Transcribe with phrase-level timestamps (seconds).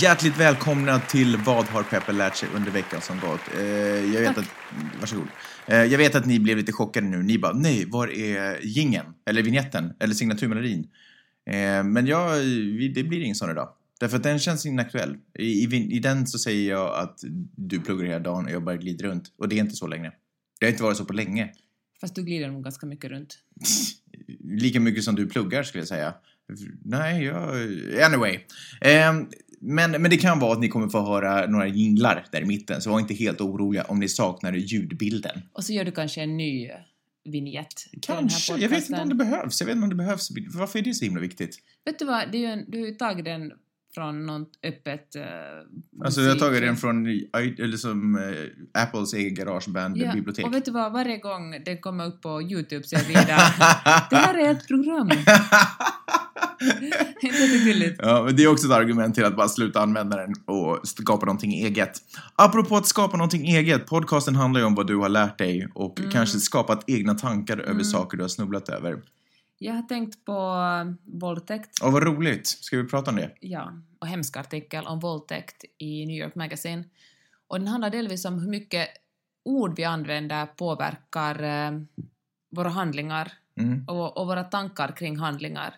[0.00, 3.40] Hjärtligt välkomna till Vad har Peppe lärt sig under veckan som gått?
[3.56, 3.64] Eh,
[4.14, 4.38] jag vet Tack.
[4.38, 5.26] att, varsågod.
[5.66, 7.22] Eh, jag vet att ni blev lite chockade nu.
[7.22, 9.06] Ni bara, nej, var är gingen?
[9.26, 9.92] Eller vignetten?
[10.00, 10.88] Eller signaturmelodin?
[11.50, 12.44] Eh, men jag,
[12.94, 13.68] det blir ingen sån idag.
[14.00, 15.16] Därför att den känns inaktuell.
[15.38, 17.18] I, i, I den så säger jag att
[17.56, 19.32] du pluggar hela dagen och jag bara glider runt.
[19.38, 20.12] Och det är inte så längre.
[20.60, 21.52] Det har inte varit så på länge.
[22.00, 23.38] Fast du glider nog ganska mycket runt.
[24.40, 26.14] Lika mycket som du pluggar skulle jag säga.
[26.84, 27.54] Nej, jag...
[28.02, 28.40] Anyway.
[28.80, 29.28] Ehm,
[29.60, 32.80] men, men det kan vara att ni kommer få höra några jinglar där i mitten,
[32.82, 35.42] så var inte helt oroliga om ni saknar ljudbilden.
[35.52, 36.70] Och så gör du kanske en ny
[37.24, 37.86] vignett.
[38.02, 38.56] Kanske.
[38.56, 39.60] Jag vet inte om det behövs.
[39.60, 40.28] Jag vet inte om det behövs.
[40.54, 41.56] Varför är det så himla viktigt?
[41.84, 43.52] Vet du vad, det är ju en, du har ju tagit den
[43.94, 45.22] från något öppet uh,
[46.04, 50.46] Alltså, jag har tagit den från i- eller som eh, Apples egen garageband-bibliotek.
[50.46, 53.26] Och vet du vad, varje gång den kommer upp på Youtube så är jag vidare.
[54.10, 55.10] det här är ett program.
[57.98, 61.26] Ja, men det är också ett argument till att bara sluta använda den och skapa
[61.26, 62.02] någonting eget.
[62.36, 65.98] Apropå att skapa någonting eget, podcasten handlar ju om vad du har lärt dig och
[65.98, 66.10] Mm.
[66.10, 69.02] kanske skapat egna tankar över saker du har snubblat över.
[69.58, 70.56] Jag har tänkt på
[71.04, 71.82] våldtäkt.
[71.82, 73.30] Och vad roligt, ska vi prata om det?
[73.40, 76.84] Ja, och hemsk artikel om våldtäkt i New York Magazine.
[77.48, 78.88] Och den handlar delvis om hur mycket
[79.44, 81.80] ord vi använder påverkar eh,
[82.56, 83.84] våra handlingar Mm.
[83.88, 85.74] och, och våra tankar kring handlingar.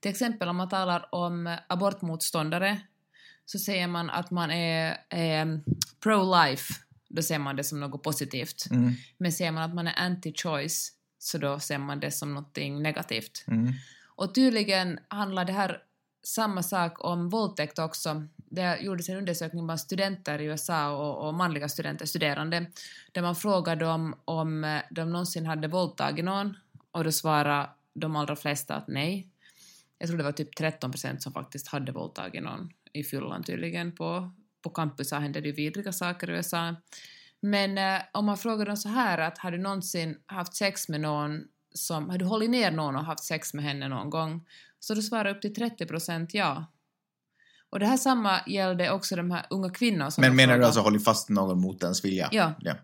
[0.00, 2.80] Till exempel om man talar om abortmotståndare
[3.46, 5.60] så säger man att man är, är
[6.00, 6.72] pro-life,
[7.08, 8.70] då ser man det som något positivt.
[8.70, 8.92] Mm.
[9.18, 13.44] Men säger man att man är anti-choice så då ser man det som något negativt.
[13.46, 13.72] Mm.
[14.06, 15.82] Och tydligen handlar det här
[16.22, 18.26] samma sak om våldtäkt också.
[18.36, 22.66] Det gjordes en undersökning bland studenter i USA och, och manliga studenter, studerande,
[23.12, 26.56] där man frågade dem om eh, de någonsin hade våldtagit någon
[26.90, 29.29] och då svarade de allra flesta att nej.
[30.00, 33.92] Jag tror det var typ 13 procent som faktiskt hade våldtagit någon i fyllan tydligen.
[33.92, 34.30] På,
[34.62, 36.74] på campusar hände det ju vidriga saker i USA.
[37.40, 41.00] Men eh, om man frågar dem så här att har du någonsin haft sex med
[41.00, 41.44] någon
[41.74, 44.46] som, har du hållit ner någon och haft sex med henne någon gång?
[44.78, 46.72] Så då svarar upp till 30 procent ja.
[47.70, 50.66] Och det här samma gällde också de här unga kvinnorna som Men menar du frågade.
[50.66, 52.28] alltså hållit fast någon mot ens vilja?
[52.32, 52.52] Ja.
[52.60, 52.74] ja.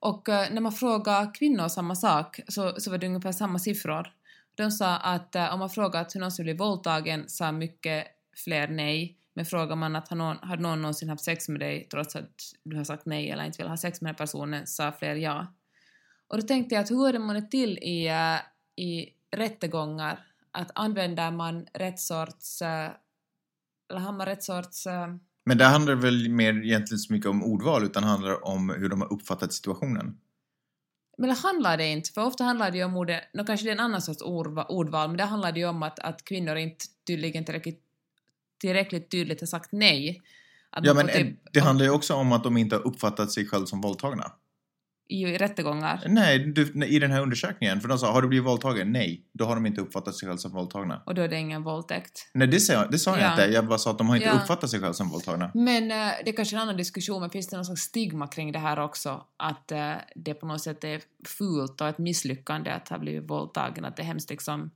[0.00, 4.12] Och eh, när man frågar kvinnor samma sak så, så var det ungefär samma siffror.
[4.56, 8.06] De sa att eh, om man frågar att hur någon skulle bli våldtagen sa mycket
[8.44, 9.18] fler nej.
[9.34, 12.30] Men frågar man att har någon, har någon någonsin haft sex med dig trots att
[12.64, 15.54] du har sagt nej eller inte vill ha sex med den personen sa fler ja.
[16.28, 20.26] Och då tänkte jag att hur går det månne till i, eh, i rättegångar?
[20.50, 22.62] Att använder man rätt sorts...
[22.62, 22.90] Eh,
[23.90, 24.86] eller har man rätt sorts...
[25.44, 29.00] Men det handlar väl mer egentligen så mycket om ordval, utan handlar om hur de
[29.00, 30.16] har uppfattat situationen.
[31.16, 33.70] Men det handlar det inte, för ofta handlar det ju om ordet, nå kanske det
[33.70, 36.56] är en annan sorts ordva, ordval, men det handlar det ju om att, att kvinnor
[36.56, 37.80] inte tydligen tillräckligt,
[38.60, 40.22] tillräckligt tydligt har sagt nej.
[40.70, 43.46] Att Ja, men eh, det handlar ju också om att de inte har uppfattat sig
[43.46, 44.32] själv som våldtagna.
[45.08, 46.02] I, rättegångar.
[46.08, 47.80] Nej, du, i den här undersökningen.
[47.80, 48.92] För de sa, har du blivit våldtagen?
[48.92, 49.22] Nej.
[49.32, 51.02] Då har de inte uppfattat sig själv som våldtagna.
[51.06, 52.30] Och då är det ingen våldtäkt.
[52.34, 53.30] Nej, det sa, jag- det sa jag Ja.
[53.30, 53.44] inte.
[53.54, 54.34] Jag bara sa att de har inte Ja.
[54.34, 55.50] uppfattat sig själv som våldtagna.
[55.54, 58.52] Men eh, det är kanske en annan diskussion, men finns det någon slags stigma kring
[58.52, 59.24] det här också?
[59.36, 63.84] Att eh, det på något sätt är fult och ett misslyckande att ha blivit våldtagen,
[63.84, 64.70] att det är hemskt liksom...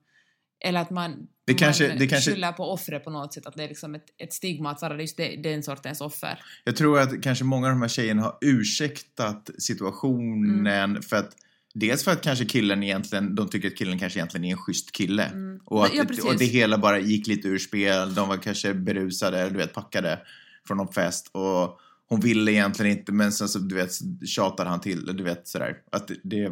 [0.64, 3.62] Eller att man, Det kanske- det kanske- skyller på offret på något sätt, att det
[3.64, 6.38] är liksom ett, ett stigma att vara just det, den sortens offer.
[6.64, 11.02] Jag tror att kanske många av de här tjejerna har ursäktat situationen Mm.
[11.02, 11.30] för att
[11.74, 14.92] Dels för att kanske killen egentligen, de tycker att killen kanske egentligen är en schysst
[14.92, 15.24] kille.
[15.24, 15.60] Mm.
[15.64, 18.14] Och, att, Ja, och det hela bara gick lite ur spel.
[18.14, 20.18] De var kanske berusade, du vet, packade
[20.66, 21.30] från någon fest.
[21.32, 21.78] Och
[22.08, 23.90] hon ville egentligen inte, men sen så, du vet,
[24.28, 25.76] tjatade han till, du vet sådär.
[25.92, 26.50] Att det, det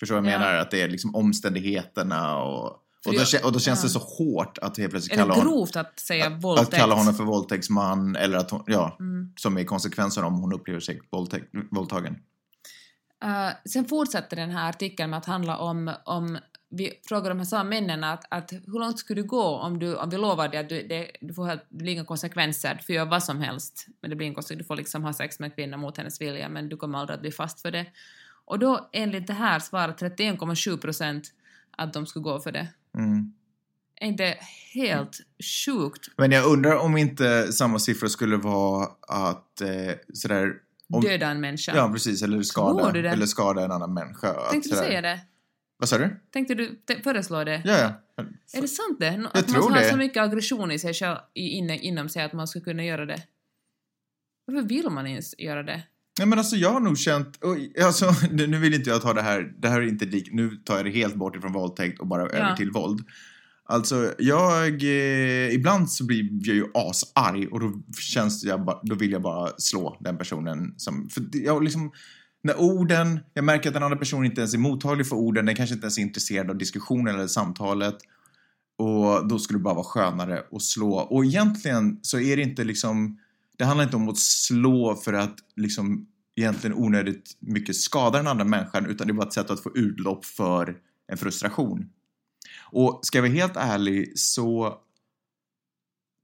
[0.00, 0.38] förstår vad jag Ja.
[0.38, 0.54] menar?
[0.54, 2.76] Att det är liksom omständigheterna och...
[3.06, 5.54] Och då, och då känns det så hårt att helt plötsligt Är kalla det honom,
[5.54, 6.68] grovt att säga att, våldtäkt?
[6.74, 9.32] att kalla honom för våldtäktsman eller att hon, ja, Mm.
[9.36, 12.16] som är konsekvensen om hon upplever sig våldtäkt, våldtagen.
[13.24, 16.38] Eh, sen fortsätter den här artikeln med att handla om, om
[16.70, 19.96] vi frågar de här samma männen att, att hur långt skulle du gå om, du,
[19.96, 22.82] om vi lovar dig att du, det, du får helt, det blir inga konsekvenser, du
[22.84, 25.46] får göra vad som helst, men det blir konsekvens, du får liksom ha sex med
[25.46, 27.86] en kvinna mot hennes vilja, men du kommer aldrig att bli fast för det.
[28.44, 31.32] Och då enligt det här svarar 31,7 procent
[31.70, 32.68] att de skulle gå för det.
[32.98, 33.32] Mm.
[34.00, 34.36] Är inte
[34.74, 35.18] helt
[35.66, 39.68] sjukt Men jag undrar om inte samma siffror skulle vara att eh,
[40.12, 40.54] sådär...
[40.92, 41.72] Om, döda en människa?
[41.76, 42.22] Ja, precis.
[42.22, 44.28] Eller skada, eller skada en annan människa.
[44.30, 45.20] att Tänkte du sådär- säga det?
[45.76, 46.20] Vad sa du?
[46.30, 47.62] Tänkte du föreslå det?
[47.64, 47.92] Ja, ja.
[48.54, 49.16] Är det sant det?
[49.16, 49.90] Nå- Jag att man har det.
[49.90, 53.22] så mycket aggression i sig själv, inne, inom sig att man skulle kunna göra det?
[54.44, 55.82] Varför vill man ens göra det?
[56.20, 59.22] Nej men alltså jag har nog känt, oj, alltså nu vill inte jag ta det
[59.22, 62.06] här, det här är inte lik, nu tar jag det helt bort ifrån våldtäkt och
[62.06, 62.56] bara över Ja.
[62.56, 63.00] till våld.
[63.64, 64.82] Alltså, jag...
[64.82, 69.22] Eh, ibland så blir jag ju asarg och då känns jag bara, då vill jag
[69.22, 71.08] bara slå den personen som...
[71.08, 71.92] För jag liksom...
[72.42, 75.56] När orden, jag märker att den andra personen inte ens är mottaglig för orden, den
[75.56, 77.96] kanske inte ens är intresserad av diskussionen eller samtalet.
[78.78, 80.92] Och då skulle det bara vara skönare att slå.
[80.92, 83.18] Och egentligen så är det inte liksom,
[83.56, 88.44] det handlar inte om att slå för att liksom egentligen onödigt mycket skada den andra
[88.44, 90.76] människan, utan det är bara ett sätt att få utlopp för
[91.12, 91.90] en frustration.
[92.72, 94.78] Och ska jag vara helt ärlig så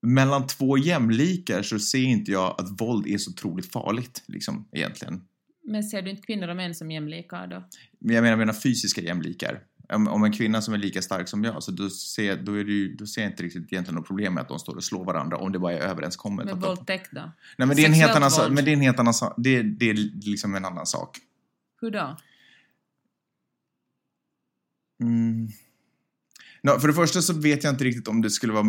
[0.06, 5.24] mellan två jämlikar så ser inte jag att våld är så otroligt farligt, liksom, egentligen.
[5.64, 7.64] Men ser du inte kvinnor och män som jämlika då?
[7.98, 9.62] Men jag menar, jag menar fysiska jämlikar.
[9.88, 12.72] Om, en kvinna som är lika stark som jag, så då ser, då är det
[12.72, 15.04] ju, då ser jag inte riktigt egentligen något problem med att de står och slår
[15.04, 16.46] varandra om det bara är överenskommet.
[16.46, 17.32] De- våldtäkt då?
[17.58, 18.52] Nej, men det är en helt annan sak.
[18.52, 19.34] Men det är en helt annan sak.
[19.36, 19.94] Det, det är
[20.28, 21.18] liksom en annan sak.
[21.80, 22.16] Hur då?
[25.02, 25.48] Mm.
[26.62, 28.64] Nå, för det första så vet jag inte riktigt om det skulle vara...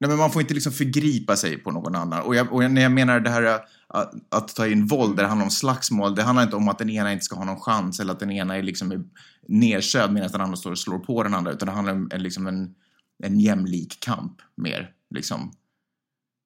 [0.00, 2.22] Nej, men man får inte liksom förgripa sig på någon annan.
[2.22, 5.22] Och, jag, och när jag menar det här äh, att, att ta in våld, där
[5.22, 7.60] det handlar om slagsmål, det handlar inte om att den ena inte ska ha någon
[7.60, 9.10] chans eller att den ena är liksom
[9.48, 12.22] nedsövd medan den andra står och slår på den andra, utan det handlar om en,
[12.22, 12.74] liksom en,
[13.24, 14.92] en jämlik kamp mer.
[15.14, 15.52] Liksom.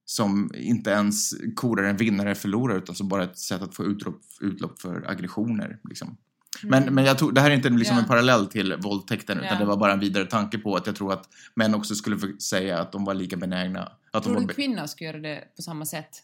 [0.04, 3.84] Som inte ens korar en vinnare eller förlorare, utan som bara ett sätt att få
[3.84, 5.78] utlopp, utlopp för aggressioner.
[5.88, 6.16] Liksom.
[6.62, 6.94] Men, Mm.
[6.94, 8.02] men jag tror, det här är inte liksom Ja.
[8.02, 9.58] en parallell till våldtäkten utan Ja.
[9.58, 12.78] det var bara en vidare tanke på att jag tror att män också skulle säga
[12.80, 13.80] att de var lika benägna.
[13.82, 16.22] Att de Tror var du kvinnor skulle göra det på samma sätt?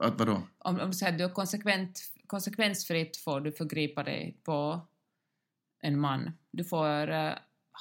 [0.00, 0.42] att, vadå?
[0.58, 4.80] Om, om du säger att du är konsekvent, konsekvensfritt får du förgripa dig på
[5.82, 6.30] en man.
[6.52, 7.32] Du får eh,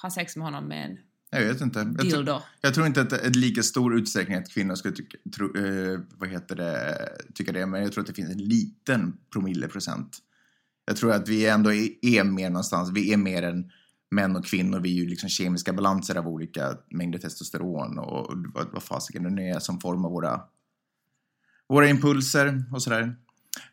[0.01, 0.98] ha sex med honom med en
[1.30, 1.80] Jag vet inte.
[1.80, 2.42] Jag, tror- dildo.
[2.62, 6.30] jag tror inte att är lika stor utsträckning att kvinnor skulle tycka, tro, eh, vad
[6.30, 6.98] heter det,
[7.33, 10.18] tycka det, men jag tror att det finns en liten promilleprocent.
[10.88, 13.72] Jag tror att vi ändå är, mer någonstans, vi är mer än
[14.12, 18.68] män och kvinnor, vi är ju liksom kemiska balanser av olika mängder testosteron och vad,
[18.74, 20.42] vad fasiken det nu är som formar våra,
[21.69, 23.16] våra impulser och sådär.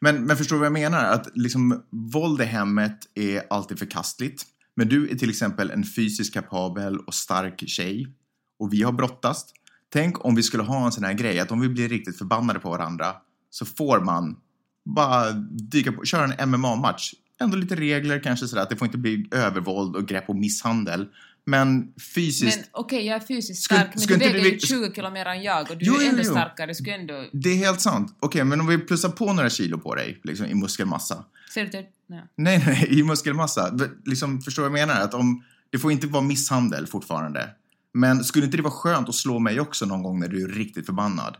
[0.01, 1.05] Men, men förstår du vad jag menar?
[1.05, 4.43] Att liksom våld i hemmet är alltid förkastligt.
[4.77, 8.15] Men du är till exempel en fysiskt kapabel och stark tjej
[8.59, 9.45] och vi har brottats.
[9.89, 12.59] Tänk om vi skulle ha en sån här grej att om vi blir riktigt förbannade
[12.59, 13.15] på varandra
[13.51, 14.37] så får man
[14.85, 17.15] bara dyka på, köra en MMA-match.
[17.41, 21.07] Ändå lite regler kanske sådär att det får inte bli övervåld och grepp och misshandel.
[21.47, 24.55] Men fysiskt, Men okej, jag är fysiskt Skulle- stark, men skulle du inte väger det-
[24.55, 26.31] ju 20 kilo mer än jag och du Jo, är jo, ännu jo.
[26.31, 26.67] starkare.
[26.67, 27.25] Du skulle ändå...
[27.33, 28.17] det är helt sant.
[28.21, 31.25] Okej, men om vi plussar på några kilo på dig liksom, i muskelmassa.
[31.55, 31.85] Ser du till...
[32.07, 32.23] Nej.
[32.37, 33.79] Nej, nej, i muskelmassa.
[34.05, 35.01] Liksom, förstår du vad jag menar?
[35.01, 37.49] Att om, det får inte vara misshandel fortfarande.
[37.95, 40.49] Men skulle inte det vara skönt att slå mig också någon gång när du är
[40.49, 41.37] riktigt förbannad?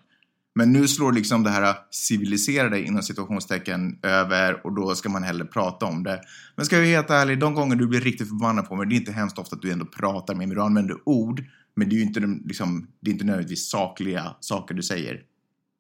[0.55, 5.45] Men nu slår liksom det här civiliserade inom situationstecken över och då ska man hellre
[5.45, 6.21] prata om det.
[6.57, 8.95] Men ska jag vara helt ärlig, de gånger du blir riktigt förbannad på mig, det
[8.95, 11.45] är inte hemskt ofta att du ändå pratar med mig, du använder ord,
[11.77, 15.23] men det är ju inte, de, liksom, det är inte nödvändigtvis sakliga saker du säger.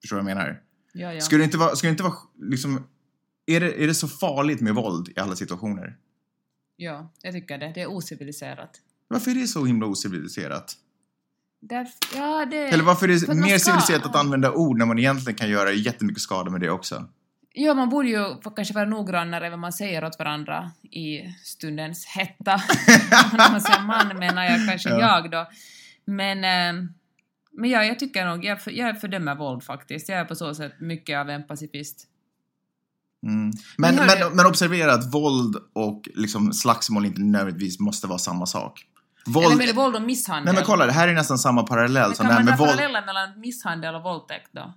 [0.00, 0.60] Förstår du vad jag menar?
[0.92, 1.20] Ja, ja.
[1.20, 2.82] Ska det inte vara, ska det inte vara liksom,
[3.46, 5.96] är det, är det så farligt med våld i alla situationer?
[6.76, 7.72] ja, jag tycker det.
[7.74, 8.80] Det är ociviliserat.
[9.08, 10.76] Varför är det så himla ociviliserat?
[11.68, 12.56] Där, ja, det...
[12.56, 15.72] Eller varför är det mer ska- civiliserat att använda ord när man egentligen kan göra
[15.72, 17.08] jättemycket skada med det också?
[17.52, 18.24] Ja, man borde ju
[18.56, 22.56] kanske vara noggrannare vad man säger åt varandra i stundens hetta.
[23.32, 25.00] När man säger man menar jag kanske Ja.
[25.00, 25.46] jag då.
[26.04, 26.82] Men, eh,
[27.52, 30.08] men ja, jag tycker nog, jag, för, jag fördömer våld faktiskt.
[30.08, 32.06] Jag är på så sätt mycket av en pacifist.
[33.26, 33.50] Mm.
[33.78, 38.46] Men, Men men, men observera att våld och liksom slagsmål inte nödvändigtvis måste vara samma
[38.46, 38.86] sak.
[39.26, 39.46] Våld...
[39.46, 40.44] Eller med våld och misshandel.
[40.44, 42.44] Nej men kolla, det här är nästan samma parallell Men som kan det här man
[42.44, 42.76] med dra våld.
[42.78, 44.74] paralleller mellan misshandel och våldtäkt då?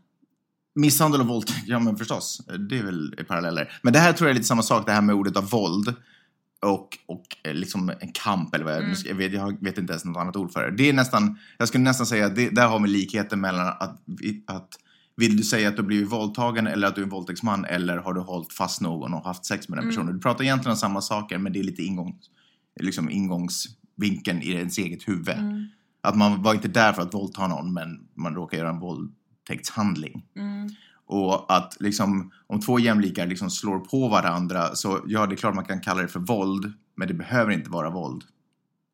[0.76, 2.42] Misshandel och våldtäkt, ja men förstås.
[2.70, 3.80] Det är väl paralleller.
[3.84, 5.94] Men det här tror jag är lite samma sak, det här med ordet av våld.
[6.62, 8.96] Och, och eh, liksom en kamp eller vad jag, Mm.
[9.06, 10.78] jag, vet, jag vet inte ens något annat ord för det.
[10.78, 14.00] Det är nästan, jag skulle nästan säga att det, där har vi likheten mellan att,
[14.48, 14.70] att
[15.16, 18.14] vill du säga att du blivit våldtagen eller att du är en våldtäktsman eller har
[18.14, 19.96] du hållit fast någon och haft sex med den Mm.
[19.96, 20.14] personen?
[20.14, 22.20] Du pratar egentligen om samma saker men det är lite ingång,
[22.80, 23.10] liksom
[24.04, 25.38] ingångsvinkeln i ens eget huvud.
[25.38, 25.68] Mm.
[26.02, 30.26] Att man var inte där för att våldta någon men man råkar göra en våldtäktshandling.
[30.36, 30.70] Mm.
[31.06, 35.56] Och att liksom, om två jämlikar liksom slår på varandra så ja, det är klart
[35.56, 38.24] man kan kalla det för våld, men det behöver inte vara våld.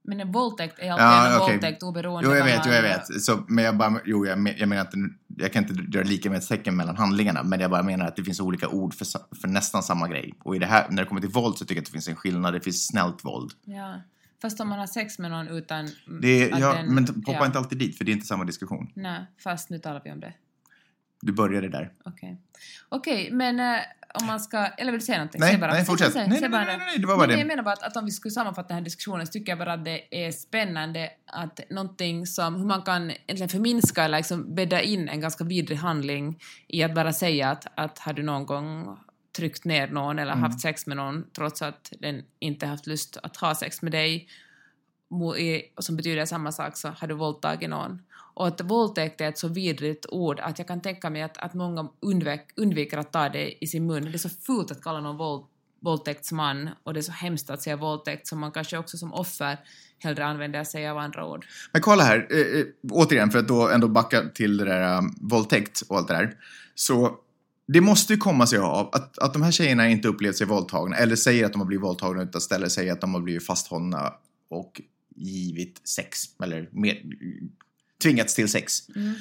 [0.06, 1.54] Men en våldtäkt är alltid Ja, en okej.
[1.54, 3.22] våldtäkt oberoende Jo, jag vet, jo, jag vet.
[3.22, 4.98] Så, men jag bara, jo, jag, men- jag menar inte,
[5.38, 8.16] jag kan inte göra lika med ett tecken mellan handlingarna, men jag bara menar att
[8.16, 9.06] det finns olika ord för,
[9.42, 10.34] för nästan samma grej.
[10.44, 12.08] Och i det här, när det kommer till våld så tycker jag att det finns
[12.08, 12.54] en skillnad.
[12.54, 13.52] Det finns snällt våld.
[13.66, 13.94] Ja.
[14.44, 15.90] Fast om man har sex med någon utan...
[16.22, 17.46] Det är, ja, den- men poppa ja.
[17.46, 18.92] inte alltid dit, för det är inte samma diskussion.
[18.94, 20.34] Nej, fast nu talar vi om det.
[21.22, 21.92] Du började där.
[22.06, 22.42] Okej.
[22.90, 23.80] Okej, men äh,
[24.14, 25.42] om man ska, eller vill du säga någonting?
[25.42, 25.74] Nej, bara.
[25.74, 26.16] nej, fortsätt.
[26.16, 27.40] Nej, nej, nej, nej, nej, det var bara nej, det.
[27.40, 29.60] Jag menar bara att, att om vi skulle sammanfatta den här diskussionen så tycker jag
[29.60, 34.56] bara att det är spännande att någonting som, hur man kan egentligen förminska eller liksom
[34.56, 38.46] bädda in en ganska vidrig handling i att bara säga att, att har du någon
[38.46, 38.98] gång
[39.36, 40.44] tryckt ner någon eller Mm.
[40.44, 44.28] haft sex med någon trots att den inte haft lust att ha sex med dig
[45.78, 48.02] som betyder samma sak så har du våldtagit någon.
[48.36, 51.54] Och att våldtäkt är ett så vidrigt ord att jag kan tänka mig att, att
[51.54, 54.06] många undvek, undviker att ta det i sin mun.
[54.06, 55.44] Det är så fult att kalla någon våld,
[55.82, 59.58] våldtäktsman och det är så hemskt att säga våldtäkt som man kanske också som offer
[60.00, 61.46] hellre använder sig av andra ord.
[61.72, 65.16] Men kolla här, eh, eh, återigen för att då ändå backa till det där um,
[65.22, 66.36] våldtäkt och allt det där.
[66.76, 67.18] Så
[67.68, 70.96] det måste ju komma sig av att, att de här tjejerna inte upplevt sig våldtagna
[70.98, 74.14] eller säger att de har blivit våldtagna utan istället säger att de har blivit fasthållna
[74.50, 74.82] och
[75.16, 77.02] givit sex eller mer,
[78.04, 78.90] tvingats till sex.
[78.96, 79.14] Mm.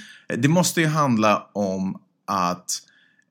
[0.43, 2.71] Det måste ju handla om att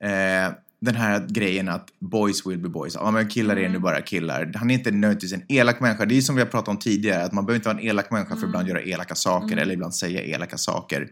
[0.03, 2.95] eh, den här grejen att boys will be boys.
[2.95, 3.81] Ja, men killar är nu Mm.
[3.81, 4.51] bara killar.
[4.55, 6.05] Han är inte nödvändigtvis en elak människa.
[6.05, 8.11] Det är som vi har pratat om tidigare, att man behöver inte vara en elak
[8.11, 8.49] människa för att Mm.
[8.49, 9.59] ibland göra elaka saker Mm.
[9.59, 11.09] eller ibland säga elaka saker.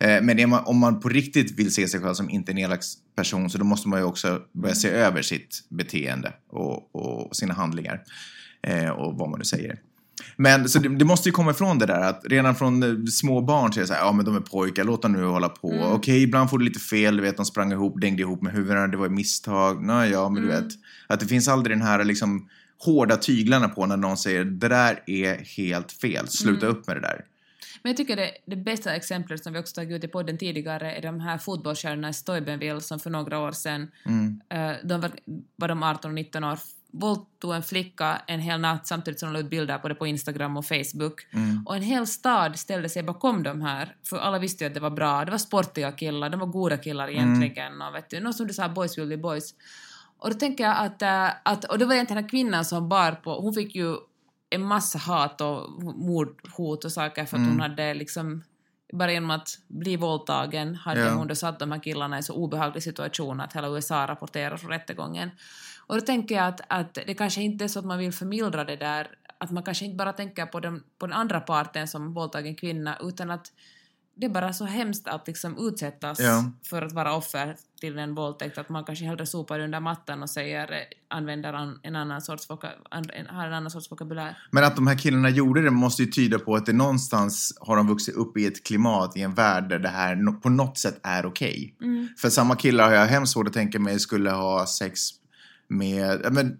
[0.00, 2.80] Eh, men man, om man på riktigt vill se sig själv som inte en elak
[3.16, 7.54] person så då måste man ju också börja se över sitt beteende och, och sina
[7.54, 8.00] handlingar.
[8.62, 9.78] Eh, och vad man nu säger.
[10.36, 13.40] Men så det, det måste ju komma ifrån det där att redan från eh, små
[13.40, 15.48] barn så är det så här, ja men de är pojkar, låt dem nu hålla
[15.48, 15.72] på.
[15.72, 15.84] Mm.
[15.92, 18.86] Okej, ibland får du lite fel, du vet de sprang ihop, dängde ihop med huvudena,
[18.86, 19.84] det var ett misstag.
[19.84, 20.62] Nej, ja, men du Mm.
[20.64, 20.72] vet.
[21.06, 22.48] Att det finns aldrig den här liksom
[22.84, 26.78] hårda tyglarna på när någon säger det där är helt fel, sluta Mm.
[26.78, 27.24] upp med det där.
[27.82, 30.92] Men jag tycker det, det bästa exemplet som vi också tagit ut i podden tidigare
[30.92, 34.40] är de här fotbollsstjärnorna i Steubenville som för några år sedan, Mm.
[34.48, 35.10] eh, de var,
[35.56, 36.58] var de 18 och 19 år,
[36.92, 40.06] våldtog en flicka en hel natt samtidigt som de la ut bilder på det på
[40.06, 41.26] Instagram och Facebook.
[41.32, 41.66] Mm.
[41.66, 44.80] Och en hel stad ställde sig bakom de här, för alla visste ju att det
[44.80, 48.36] var bra, det var sportiga killar, de var goda killar egentligen och vet du, något
[48.36, 49.54] som du sa, boys will be boys.
[50.18, 52.88] Och då tänker jag att, äh, att och det var egentligen den här kvinnan som
[52.88, 53.96] bar på, hon fick ju
[54.50, 57.50] en massa hat och mordhot och saker för att Mm.
[57.52, 58.42] hon hade liksom
[58.92, 61.14] bara genom att bli våldtagen hade Ja.
[61.14, 64.56] hon då satt de här killarna i en så obehaglig situation att hela USA rapporterar
[64.56, 65.30] från rättegången.
[65.86, 68.64] Och då tänker jag att, att det kanske inte är så att man vill förmildra
[68.64, 72.14] det där, att man kanske inte bara tänker på den, på den andra parten som
[72.14, 73.52] våldtagen kvinna, utan att
[74.20, 76.44] det är bara så hemskt att liksom utsättas Ja.
[76.62, 80.30] för att vara offer till en våldtäkt, att man kanske hellre sopar under mattan och
[80.30, 80.70] säger,
[81.08, 84.38] använder an, en annan sorts har en annan sorts vokabulär.
[84.50, 87.76] Men att de här killarna gjorde det måste ju tyda på att det någonstans har
[87.76, 91.00] de vuxit upp i ett klimat, i en värld där det här på något sätt
[91.02, 91.74] är okej.
[91.82, 92.08] Mm.
[92.18, 95.00] För samma killar har jag hemskt svårt att tänka mig skulle ha sex
[95.68, 96.56] med, men,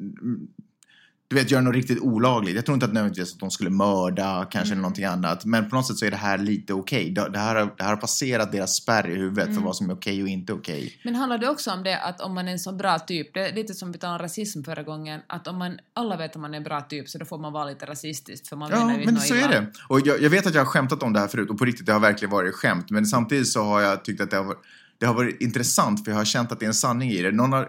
[1.30, 2.54] du vet, göra något riktigt olagligt.
[2.56, 4.82] Jag tror inte att nödvändigtvis att de skulle mörda, kanske Mm.
[4.82, 5.44] någonting annat.
[5.44, 7.10] Men på något sätt så är det här lite okej.
[7.10, 9.64] Det, det, här, har- det här har passerat deras spärr i huvudet för Mm.
[9.64, 11.00] vad som är okej och inte okej.
[11.04, 13.48] Men handlar det också om det att om man är en så bra typ, det
[13.48, 16.40] är lite som vi talade om rasism förra gången, att om man, alla vet att
[16.40, 18.78] man är en bra typ så då får man vara lite rasistisk för man Ja,
[18.86, 19.44] menar ju men så illa.
[19.44, 19.66] är det.
[19.88, 21.86] Och jag, jag vet att jag har skämtat om det här förut och på riktigt,
[21.86, 22.90] det har verkligen varit skämt.
[22.90, 24.62] Men samtidigt så har jag tyckt att det har varit,
[24.98, 27.30] det har varit intressant för jag har känt att det är en sanning i det.
[27.32, 27.68] Någon har,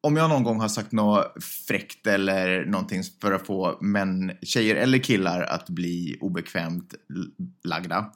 [0.00, 4.76] om jag någon gång har sagt något fräckt eller någonting för att få män, tjejer
[4.76, 6.94] eller killar att bli obekvämt
[7.64, 8.12] lagda.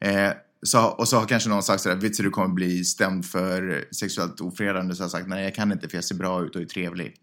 [0.00, 0.30] Eh,
[0.62, 3.84] så, och så har kanske någon sagt sådär, vet du du kommer bli stämd för
[3.90, 4.94] sexuellt ofredande.
[4.94, 6.66] Så har jag sagt, nej jag kan inte för jag ser bra ut och är
[6.66, 7.14] trevlig.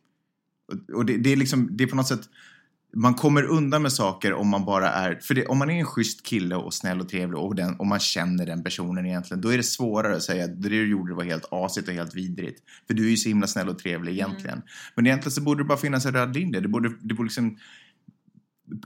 [0.72, 2.30] Och, och det, det är liksom, det är på något sätt,
[2.94, 5.86] man kommer undan med saker om man bara är, för det, om man är en
[5.86, 9.50] schysst kille och snäll och trevlig och, den, och man känner den personen egentligen, då
[9.50, 12.64] är det svårare att säga att det du gjorde var helt asigt och helt vidrigt.
[12.88, 14.62] För du är ju så himla snäll och trevlig egentligen.
[14.96, 16.60] Men egentligen så borde det bara finnas en röd linje.
[16.60, 17.58] Det borde, det borde liksom,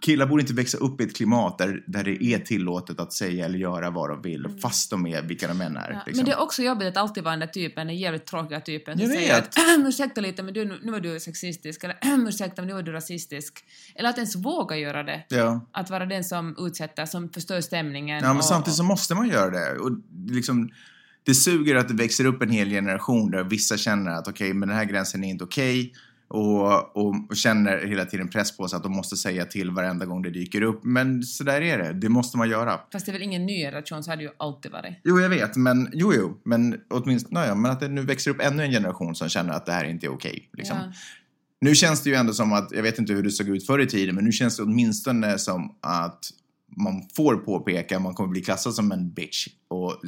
[0.02, 3.46] killar borde inte växa upp i ett klimat där, där det är tillåtet att säga
[3.46, 5.92] eller göra vad de vill, fast de är vilka de än är.
[5.92, 6.18] Ja, liksom.
[6.18, 9.00] Men det är också jobbigt att alltid vara den där typen, den jävligt tråkiga typen
[9.00, 12.74] som säger att ursäkta lite men du, nu var du sexistisk eller ursäkta men nu
[12.74, 13.66] var du rasistisk.
[13.96, 15.24] Eller att ens våga göra det.
[15.30, 15.68] Ja.
[15.72, 18.20] Att vara den som utsätter, som förstör stämningen.
[18.24, 19.80] Ja, men och- samtidigt så måste man göra det.
[19.80, 19.92] Och
[20.30, 20.70] liksom,
[21.24, 24.70] det suger att det växer upp en hel generation där vissa känner att okej, men
[24.70, 25.94] den här gränsen är inte okej.
[25.94, 30.06] Och, och, och känner hela tiden press på sig att de måste säga till varenda
[30.06, 30.84] gång det dyker upp.
[30.84, 31.94] Men så där är det.
[31.94, 32.80] Det måste man göra.
[32.92, 34.94] Fast det är väl ingen ny generation, så har det ju alltid varit.
[35.04, 38.42] Jo, jag vet, men jo, jo, men åtminstone, naja, men att det nu växer upp
[38.42, 40.50] ännu en generation som känner att det här inte är okej.
[40.54, 40.78] liksom.
[40.78, 40.94] Ja.
[41.62, 43.80] Nu känns det ju ändå som att, jag vet inte hur det såg ut förr
[43.80, 46.20] i tiden, men nu känns det åtminstone som att
[46.78, 50.02] man får påpeka, man kommer bli klassad som en bitch och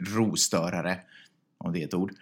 [0.00, 0.98] rostörare,
[1.58, 2.12] om det är ett ord.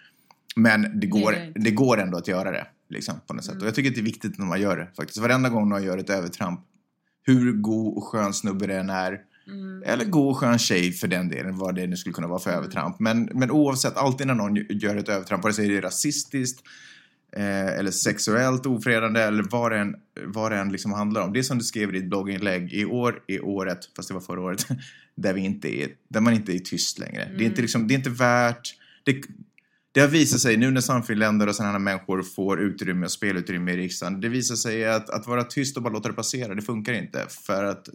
[0.55, 3.51] Men det går, det det går ändå att göra det, liksom, på något sätt.
[3.51, 3.61] Mm.
[3.61, 5.17] Och jag tycker att det är viktigt när man gör det, faktiskt.
[5.17, 6.59] Varenda gång någon gör ett övertramp,
[7.23, 9.83] hur god och skön snubbe den är, Mm.
[9.85, 12.49] eller god och skön tjej för den delen, vad det nu skulle kunna vara för
[12.49, 12.63] Mm.
[12.63, 12.99] övertramp.
[12.99, 16.63] Men, men oavsett, alltid när någon gör ett övertramp, vare sig det är rasistiskt,
[17.31, 21.33] eh, eller sexuellt ofredande eller vad det än, vad det än liksom handlar om.
[21.33, 24.21] Det är som du skrev i ditt blogginlägg, i år är året, fast det var
[24.21, 24.67] förra året,
[25.15, 27.31] där, vi inte är, där man inte är tyst längre.
[27.37, 28.75] Det, är inte liksom, det är inte värt...
[29.03, 29.21] Det,
[29.97, 33.77] det har visat sig nu när samfundsländer och sådana människor får utrymme och spelutrymme i
[33.77, 34.21] riksdagen.
[34.21, 37.25] Det visar sig att, att vara tyst och bara låta det passera, det funkar inte.
[37.29, 37.89] För att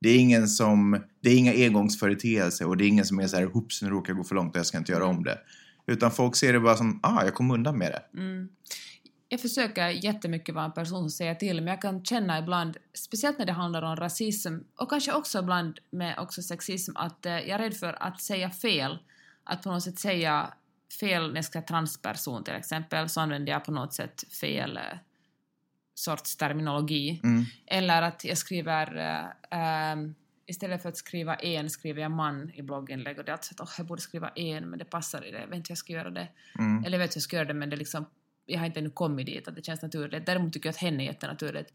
[0.00, 3.36] det är ingen som, det är inga engångsföreteelser och det är ingen som är så
[3.36, 5.38] här, hoops nu råkar jag gå för långt och jag ska inte göra om det.
[5.86, 8.20] Utan folk ser det bara som, ah, jag kom undan med det.
[8.20, 8.48] Mm.
[9.28, 13.38] Jag försöker jättemycket vara en person som säger till, men jag kan känna ibland, speciellt
[13.38, 17.48] när det handlar om rasism och kanske också ibland med också sexism, att eh, jag
[17.48, 18.98] är rädd för att säga fel.
[19.44, 20.54] Att på något sätt säga
[21.00, 24.82] fel när jag ska transperson till exempel, så använder jag på något sätt fel eh,
[25.94, 27.20] sorts terminologi.
[27.24, 27.44] Mm.
[27.66, 28.98] Eller att jag skriver,
[29.50, 30.14] ehm,
[30.46, 33.60] istället för att skriva en skriver jag man i blogginlägg och det är alltså att
[33.60, 35.78] oh, jag borde skriva en men det passar i det, jag vet inte hur jag
[35.78, 36.28] ska göra det.
[36.58, 36.84] Mm.
[36.84, 38.06] Eller jag vet hur jag ska göra det men det liksom,
[38.46, 40.26] jag har inte ännu kommit dit att det känns naturligt.
[40.26, 41.72] Däremot tycker jag att henne är jättenaturligt.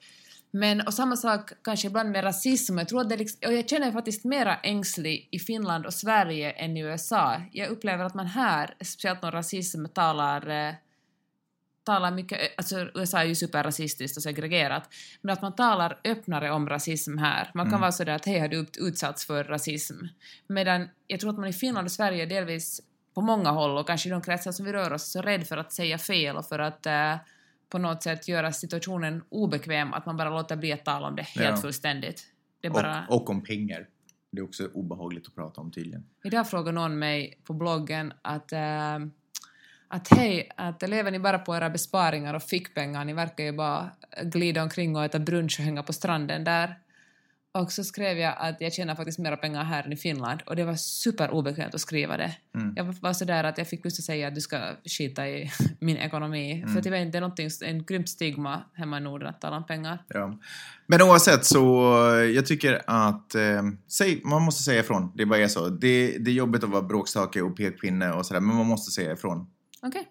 [0.52, 2.78] Men och samma sak kanske ibland med rasism.
[2.78, 5.94] Jag tror att det liksom, och jag känner mig faktiskt mera ängslig i Finland och
[5.94, 7.42] Sverige än i USA.
[7.52, 10.74] Jag upplever att man här, speciellt om rasism, talar eh,
[11.88, 14.90] talar mycket, alltså USA är ju superrasistiskt och segregerat,
[15.22, 17.52] men att man talar öppnare om rasism här.
[17.54, 17.82] Man kan Mm.
[17.82, 19.96] vara sådär att hej, har du utsatts för rasism?
[20.48, 22.82] Medan jag tror att man i Finland och Sverige delvis
[23.16, 25.48] på många håll och kanske i de kretsar som vi rör oss är så rädd
[25.48, 27.16] för att säga fel och för att eh,
[27.70, 31.22] på något sätt göra situationen obekväm, att man bara låter bli att tala om det
[31.24, 31.62] helt Ja.
[31.62, 32.24] fullständigt.
[32.62, 33.06] Det bara...
[33.10, 33.88] Och, och om pengar.
[34.32, 36.06] Det är också obehagligt att prata om tydligen.
[36.24, 38.60] Idag frågade någon mig på bloggen att, äh,
[39.88, 43.06] att hej, att lever ni bara på era besparingar och fickpengar?
[43.06, 43.90] Ni verkar ju bara
[44.24, 46.76] glida omkring och äta brunch och hänga på stranden där.
[47.62, 50.56] Och så skrev jag att jag tjänar faktiskt mera pengar här än i Finland och
[50.56, 52.36] det var superobekvämt att skriva det.
[52.56, 52.74] Mm.
[52.76, 55.98] Jag var sådär att jag fick lust att säga att du ska skita i min
[55.98, 56.66] ekonomi.
[56.68, 59.66] För vet inte, det är någonting, en grymt stigma hemma i Norden att tala om
[59.66, 60.04] pengar.
[60.08, 60.40] Ja.
[60.88, 61.94] Men oavsett så,
[62.36, 65.12] jag tycker att, eh, säg, man måste säga ifrån.
[65.16, 65.70] Det bara är så.
[65.70, 69.14] Det, det är jobbigt att vara bråkstake och pekpinne och sådär, men man måste säga
[69.14, 69.48] ifrån.
[69.82, 70.08] Okej.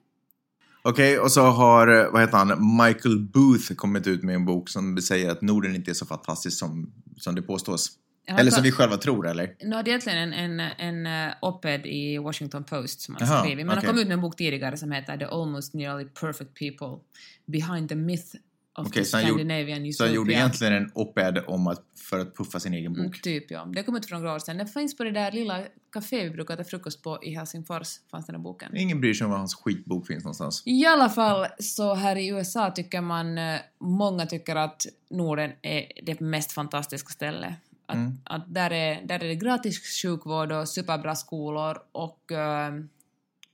[0.88, 4.68] Okej, och så har, eh, vad heter han, Michael Booth kommit ut med en bok
[4.68, 7.90] som säger att Norden inte är så fantastiskt som, som det påstås.
[8.28, 9.54] Eller har- som vi själva tror, eller?
[9.60, 10.60] Nu hade egentligen en, en,
[11.06, 13.86] en uh, op-ed i Washington Post som han skrivit, men okej.
[13.86, 17.04] han kom ut med en bok tidigare som heter The Almost Nearly Perfect People
[17.46, 18.34] Behind the Myth
[18.78, 21.82] of Okej, the så han gjorde- Scandinavian Så han gjorde egentligen en op-ed om att,
[22.10, 23.22] för att puffa sin egen Mm, bok.
[23.22, 23.64] typ ja.
[23.74, 24.56] Det kom ut för några år sedan.
[24.56, 25.62] Den finns på det där lilla
[25.92, 28.76] café vi brukar äta frukost på i Helsingfors, fanns den här boken.
[28.76, 30.62] Ingen bryr sig om var hans skitbok finns någonstans.
[30.66, 35.86] I alla fall så här i USA tycker man, eh, många tycker att Norden är
[36.02, 37.54] det mest fantastiska stället.
[37.88, 38.18] Att, Mm.
[38.24, 42.72] att där, är, där är det gratis sjukvård och superbra skolor och eh,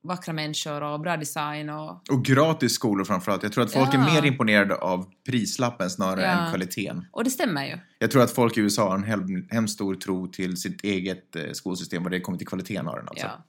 [0.04, 3.42] vackra människor och bra design och Och gratis skolor framförallt.
[3.42, 3.98] Jag tror att folk Ja.
[4.08, 6.28] är mer imponerade av prislappen snarare Ja.
[6.28, 7.06] än kvaliteten.
[7.12, 7.78] Och det stämmer ju.
[7.98, 11.36] Jag tror att folk i USA har en hem, hemskt stor tro till sitt eget
[11.36, 13.08] eh, skolsystem vad det kommer till kvaliteten av den.
[13.08, 13.26] Alltså.
[13.26, 13.44] Ja.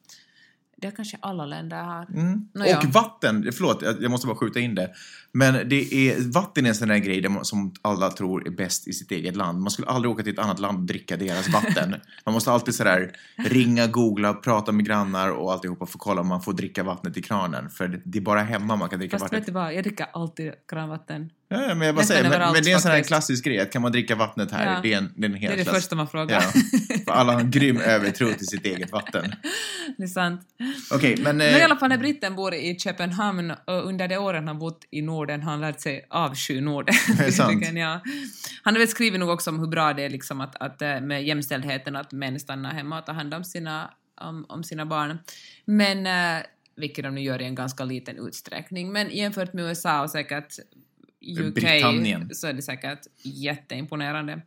[0.77, 2.05] Det kanske alla länder har.
[2.05, 2.47] Mm.
[2.53, 4.91] Och vatten, förlåt jag måste bara skjuta in det.
[5.31, 8.87] Men det är, vatten är en sån där grej man, som alla tror är bäst
[8.87, 9.59] i sitt eget land.
[9.61, 11.95] Man skulle aldrig åka till ett annat land och dricka deras vatten.
[12.25, 16.27] man måste alltid sådär ringa, googla, prata med grannar och alltihopa för att kolla om
[16.27, 17.69] man får dricka vattnet i kranen.
[17.69, 19.45] För det- är bara hemma man kan dricka Fast vet vattnet.
[19.45, 21.29] du vad, jag dricker alltid kranvatten.
[21.61, 23.71] Ja, men jag bara säger, men, men det är en sån här klassisk grej att
[23.71, 24.79] kan man dricka vattnet här, Ja.
[24.83, 26.41] det är en, det är en Det helt är det klass- första man frågar.
[26.41, 26.61] Ja,
[27.05, 29.35] för alla har en grym övertro till sitt eget vatten.
[29.97, 30.41] det är sant.
[30.91, 31.37] Okej, men...
[31.37, 34.59] Men i Eh, alla fall när britten bor i Köpenhamn och under de åren han
[34.59, 36.95] bott i Norden har han lärt sig avsky Norden.
[37.17, 37.63] Det är sant.
[37.73, 38.01] Ja.
[38.63, 41.01] Han har väl skrivit nog också om hur bra det är liksom att, att eh,
[41.01, 43.89] med jämställdheten att män stannar hemma och tar hand om sina,
[44.21, 45.17] om, om sina barn.
[45.65, 46.43] Men, eh,
[46.75, 48.91] vilket de nu gör i en ganska liten utsträckning.
[48.91, 50.53] Men jämfört med USA och säkert
[51.37, 52.29] UK Britannien.
[52.35, 54.41] så är det säkert jätteimponerande.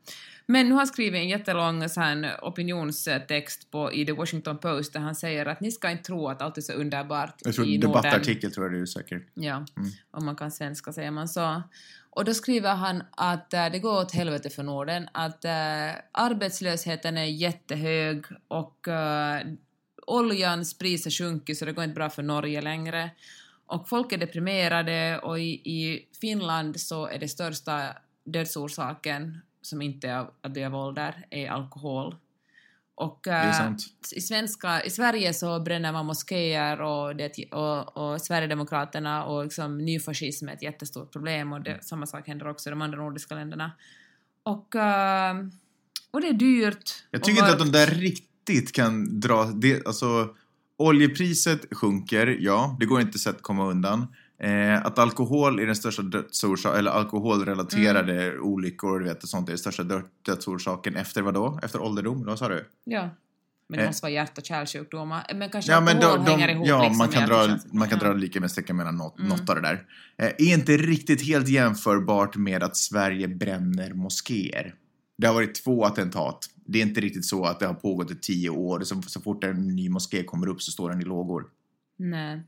[0.46, 4.92] Men nu har han skrivit en jättelång så här, opinionstext på, i The Washington Post
[4.92, 7.66] där han säger att ni ska inte tro att allt är så underbart jag tror
[7.66, 7.90] i Norden.
[8.02, 9.22] debattartikel tror jag du söker.
[9.34, 9.90] Ja, Mm.
[10.10, 11.62] om man kan svenska säger man så.
[12.10, 15.50] Och då skriver han att äh, det går åt helvete för Norden, att äh,
[16.12, 19.40] arbetslösheten är jättehög och äh,
[20.06, 23.10] oljans pris har sjunkit så det går inte bra för Norge längre.
[23.66, 27.88] Och folk är deprimerade och i, i Finland så är det största
[28.24, 32.14] dödsorsaken som inte är av att dö av ålder är alkohol.
[32.94, 33.72] Och äh,
[34.16, 39.79] i, svenska, I Sverige så bränner man moskéer och, det, och, och Sverigedemokraterna och liksom
[39.79, 43.35] nyfascism är ett jättestort problem och det, samma sak händer också i de andra nordiska
[43.35, 43.72] länderna.
[44.42, 45.35] Och, eh,
[46.11, 47.05] och det är dyrt.
[47.11, 49.44] Jag tycker inte att de där riktigt kan dra...
[49.44, 50.35] Det, alltså,
[50.78, 52.76] oljepriset sjunker, ja.
[52.80, 54.06] Det går inte att komma undan.
[54.42, 59.52] Eh, att alkohol är den största dödsorsaken, eller alkoholrelaterade olyckor, du vet, och sånt är
[59.52, 61.58] den största dö- dödsorsaken efter vad då?
[61.62, 62.64] Efter ålderdom, vad sa du?
[62.84, 63.10] Ja.
[63.68, 63.88] Men det Eh.
[63.88, 65.26] måste vara hjärt och kärlsjukdomar.
[65.34, 67.58] Men kanske Ja, men alkohol de, hänger de, ihop ja liksom man, med kan dra,
[67.72, 69.28] man kan dra likhetstecken mellan något, Mm.
[69.28, 69.82] något av det där.
[70.18, 74.74] Eh, är inte riktigt helt jämförbart med att Sverige bränner moskéer.
[75.16, 76.50] Det har varit två attentat.
[76.55, 78.81] Det är inte riktigt så att det har pågått i tio år.
[78.81, 81.46] Så, så fort en ny moské kommer upp så står den i lågor.
[81.96, 82.42] Nej.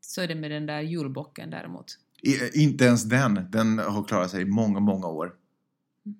[0.00, 1.98] Så är det med den där julbocken däremot.
[2.22, 3.46] I, inte ens den.
[3.50, 5.34] Den har klarat sig i många, många år.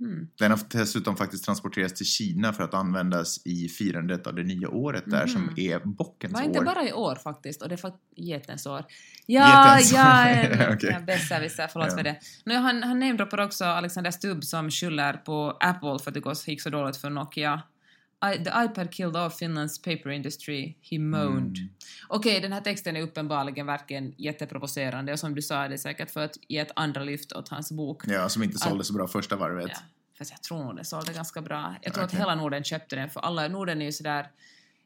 [0.00, 0.28] Mhm.
[0.38, 4.68] Den har dessutom faktiskt transporterats till Kina för att användas i firandet av det nya
[4.68, 5.28] året där Mhm.
[5.28, 6.64] som är bockens Var inte år.
[6.64, 8.84] bara i år faktiskt, och det är faktiskt getens år.
[9.26, 9.98] Ja, Getens år.
[9.98, 10.90] ja, en, Okej.
[10.92, 11.96] ja besserwisser, förlåt Ja.
[11.96, 12.16] för det.
[12.44, 16.62] Nu, han, han namedroppar också Alexander Stubb som skyller på Apple för att det gick
[16.62, 17.62] så dåligt för Nokia.
[18.34, 21.56] I, the iPad killed off Finlands paper industry, he moaned.
[21.58, 21.68] Mm.
[22.08, 26.10] Okej, den här texten är uppenbarligen verkligen jätteprovocerande och som du sa är det säkert
[26.10, 28.02] för att ge ett andra lyft åt hans bok.
[28.06, 29.70] Ja, som inte sålde så bra första varvet.
[29.74, 29.78] Ja,
[30.18, 31.74] fast jag tror nog den sålde ganska bra.
[31.82, 32.16] Jag tror Okej.
[32.16, 34.26] att hela Norden köpte den, för alla Norden är ju sådär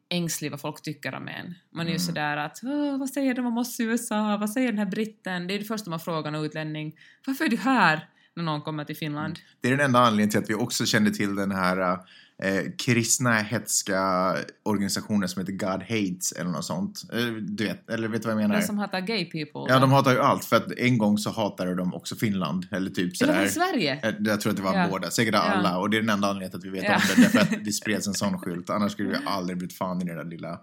[0.08, 1.54] ängslig vad folk tycker om en.
[1.70, 1.98] Man är ju Mm.
[1.98, 5.46] sådär att "Åh, vad säger de om oss i USA, vad säger den här britten?
[5.46, 6.96] Det är det första man frågar en utlänning.
[7.26, 8.08] Varför är du här?
[8.34, 9.38] När någon kommer till Finland.
[9.60, 11.98] Det är den enda anledningen till att vi också kände till den här
[12.42, 17.02] eh, kristna hetska organisationen som heter God Hates eller något sånt.
[17.12, 18.60] Eh, du vet, eller vet du vad jag menar?
[18.60, 19.74] De som hatar gay people.
[19.74, 22.66] Ja, de hatar ju allt för att en gång så hatade de också Finland.
[22.70, 23.44] Eller typ sådär.
[23.44, 23.98] i Sverige?
[24.02, 24.88] Jag, jag tror att det var Ja.
[24.90, 25.40] båda, säkert Ja.
[25.40, 25.78] alla.
[25.78, 26.94] Och det är den enda anledningen till att vi vet Ja.
[26.96, 27.22] om det.
[27.22, 28.70] Därför att det spreds en sån skylt.
[28.70, 30.58] Annars skulle vi aldrig blivit fan i den där lilla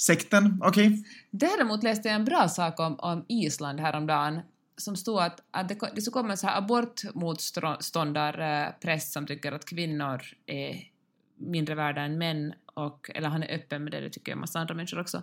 [0.00, 0.60] sekten.
[0.64, 1.04] Okej.
[1.30, 4.40] Däremot läste jag en bra sak om, om Island häromdagen
[4.78, 10.22] som stod att, att det, det så kommer så här abortmotståndarpress som tycker att kvinnor
[10.46, 10.90] är
[11.36, 14.58] mindre värda än män, och, eller han är öppen med det, det tycker en massa
[14.58, 15.22] andra människor också,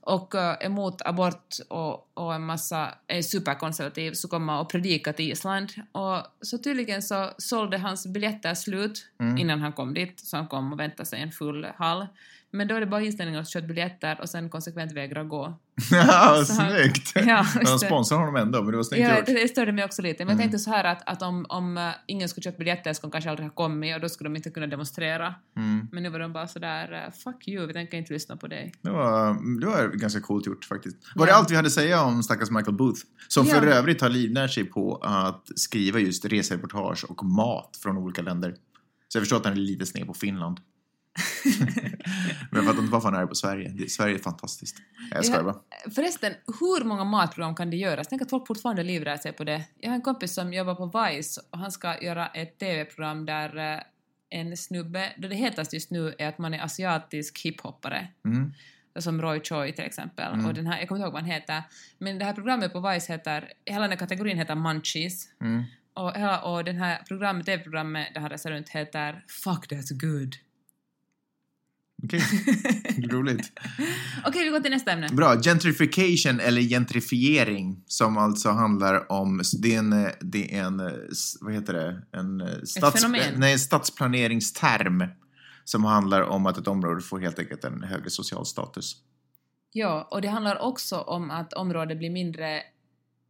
[0.00, 5.32] och uh, emot abort och, och en massa är superkonservativ så kommer och predika till
[5.32, 9.38] Island och så tydligen så sålde hans biljetter slut Mm.
[9.38, 12.06] innan han kom dit, så han kom och väntade sig en full hall.
[12.52, 15.58] Men då är det bara islänningar som köpt biljetter och sen konsekvent vägrar gå.
[15.90, 17.12] Ja, Så han- snyggt!
[17.26, 17.78] Ja, Men de det.
[17.78, 19.26] sponsrar honom ändå, men det var snyggt Ja, gjort.
[19.26, 20.24] det, det störde mig också lite.
[20.24, 20.40] Men Mm.
[20.40, 23.12] jag tänkte så här att, att om, om uh, ingen skulle köpa biljetter skulle de
[23.12, 25.34] kanske aldrig ha kommit och då skulle de inte kunna demonstrera.
[25.56, 25.88] Mm.
[25.92, 28.72] Men nu var de bara sådär uh, “fuck you, vi tänker inte lyssna på dig”.
[28.82, 30.96] Det var, det var ganska coolt gjort faktiskt.
[31.14, 31.38] Var det Ja.
[31.38, 33.00] allt vi hade att säga om stackars Michael Booth?
[33.28, 33.72] Som för Ja.
[33.72, 38.54] övrigt har livnärt sig på att skriva just resereportage och mat från olika länder.
[39.08, 40.60] Så jag förstår att han är lite sned på Finland.
[42.50, 43.88] Men jag fattar inte han är arg på Sverige.
[43.88, 44.76] Sverige är fantastiskt.
[45.10, 45.60] Jag skojar bara.
[45.94, 48.08] Förresten, hur många matprogram kan det göras?
[48.08, 49.64] Tänk att folk fortfarande livrädd sig på det.
[49.80, 53.74] Jag har en kompis som jobbar på Vice och han ska göra ett TV-program där
[53.74, 53.80] eh,
[54.30, 58.08] en snubbe, det hetaste just nu är att man är asiatisk hiphoppare.
[58.24, 58.52] Mm.
[58.98, 60.32] som Roy Choi till exempel.
[60.32, 60.46] Mm.
[60.46, 61.62] Och den här, jag kommer inte ihåg vad han heter,
[61.98, 65.28] men det här programmet på Vice heter, hela den här kategorin heter Munchies.
[65.40, 65.64] Mm.
[65.94, 70.34] Och, och den här programmet, TV-programmet där han reser runt heter Fuck that's good.
[72.06, 72.20] Okej,
[73.10, 73.52] roligt.
[74.26, 75.08] Okej, vi går till nästa ämne.
[75.12, 75.36] Bra.
[75.42, 80.76] Gentrification eller gentrifiering som alltså handlar om, det är en, det är en
[81.40, 83.34] vad heter det, en stads, fenomen.
[83.36, 85.04] nej, stadsplaneringsterm
[85.64, 88.96] som handlar om att ett område får helt enkelt en högre social status.
[89.72, 92.62] Ja, och det handlar också om att området blir mindre,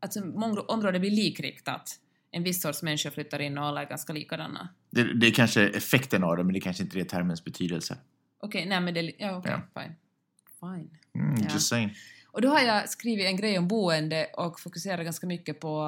[0.00, 0.20] alltså
[0.68, 2.00] området blir likriktat.
[2.30, 4.68] En viss sorts människor flyttar in och alla är ganska likadana.
[4.90, 7.98] Det, det är kanske effekten av det, men det kanske inte är termens betydelse.
[8.42, 9.83] Okej, nej men det, ja okej, Ja.
[9.83, 9.94] fine.
[10.61, 10.90] Fine.
[11.14, 11.55] Mm, Ja.
[11.55, 11.94] Just saying.
[12.33, 15.87] Och då har jag skrivit en grej om boende och fokuserar ganska mycket på,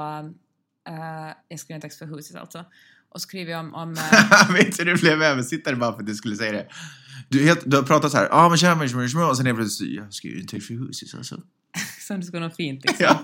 [0.88, 2.64] äh, jag skriver en text för huset alltså,
[3.08, 6.36] och skriver om, om äh, Vet du, du blev översittare bara för att du skulle
[6.36, 6.68] säga det.
[7.28, 9.56] Du, helt, du har pratat så här, ja ah, men tjena och sen är det
[9.56, 11.42] plötsligt, jag ska ju inte för huset alltså.
[12.14, 13.06] Som det ska vara något fint liksom.
[13.08, 13.22] Ja.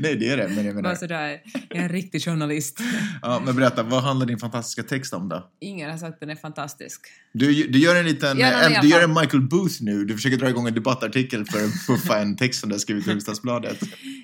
[0.00, 0.94] Nej, det är det, men jag Bara menar.
[0.94, 2.80] sådär, jag är en riktig journalist.
[3.22, 5.50] Ja, men berätta, vad handlar din fantastiska text om då?
[5.60, 7.00] Ingen har sagt att den är fantastisk.
[7.32, 10.04] Du, du gör en liten, Ja, nej, jag du gör en Michael Booth nu.
[10.04, 13.06] Du försöker dra igång en debattartikel för att puffa en text som du har skrivit
[13.06, 13.78] i Hufvudstadsbladet.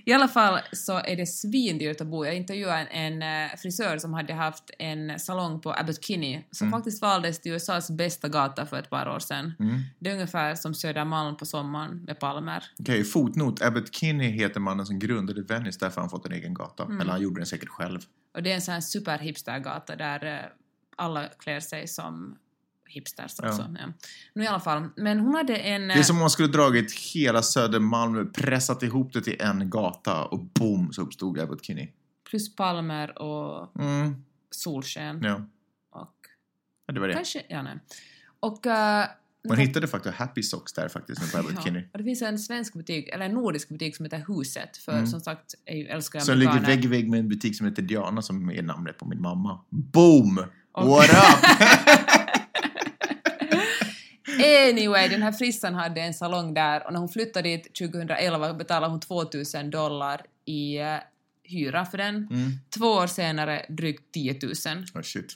[0.04, 2.24] I alla fall så är det svindyrt att bo.
[2.24, 6.66] Jag intervjuade en, en eh, frisör som hade haft en salong på Abbot Kinney som
[6.66, 6.78] Mm.
[6.78, 9.52] faktiskt valdes till USAs bästa gata för ett par år sedan.
[9.60, 9.80] Mm.
[9.98, 12.64] Det är ungefär som Södermalm på sommaren med palmer.
[12.80, 13.62] Okej, fotnot.
[13.62, 16.84] Abbot Kinney heter mannen som grundade Venice, därför har han fått en egen gata.
[16.84, 17.00] Mm.
[17.00, 18.00] Eller han gjorde den säkert själv.
[18.34, 20.44] Och det är en sån här superhipstergata där eh,
[20.96, 22.38] alla klär sig som
[22.88, 23.48] hipsters Ja.
[23.48, 23.62] också.
[23.80, 23.92] Ja.
[24.34, 24.88] Nu i alla fall.
[24.96, 25.88] Men hon hade en...
[25.88, 30.24] Det är som om man skulle dragit hela Södermalm, pressat ihop det till en gata
[30.24, 31.88] och boom så uppstod Abbot Kinney.
[32.30, 35.20] plus palmer och Mm, solsken.
[35.22, 35.34] ja.
[35.90, 36.14] Och
[36.86, 37.14] ja, det var det.
[37.14, 37.42] kanske...
[37.48, 37.78] Ja, nej.
[38.40, 38.66] Och...
[38.66, 39.06] eh,
[39.48, 41.82] Man hittade faktiskt Happy Socks där faktiskt med Private Kinney.
[41.92, 45.06] och det finns en svensk butik, eller en nordisk butik som heter Huset, för Mm.
[45.06, 48.22] som sagt, jag älskar Som ligger vägg i vägg med en butik som heter Diana
[48.22, 49.60] som är namnet på min mamma.
[49.70, 50.38] Boom!
[50.72, 51.44] Och- What up?
[54.68, 58.92] Anyway, den här frissan hade en salong där och när hon flyttade dit 2011 betalade
[58.92, 60.96] hon 2000 dollar i eh,
[61.42, 62.14] hyra för den.
[62.16, 62.50] Mm.
[62.78, 64.52] Två år senare drygt 10 000.
[64.94, 65.32] Oh, shit.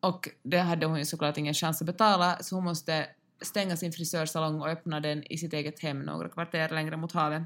[0.00, 3.06] Och det hade hon ju såklart ingen chans att betala så hon måste
[3.42, 7.42] stänga sin frisörsalong och öppna den i sitt eget hem några kvarter längre mot havet.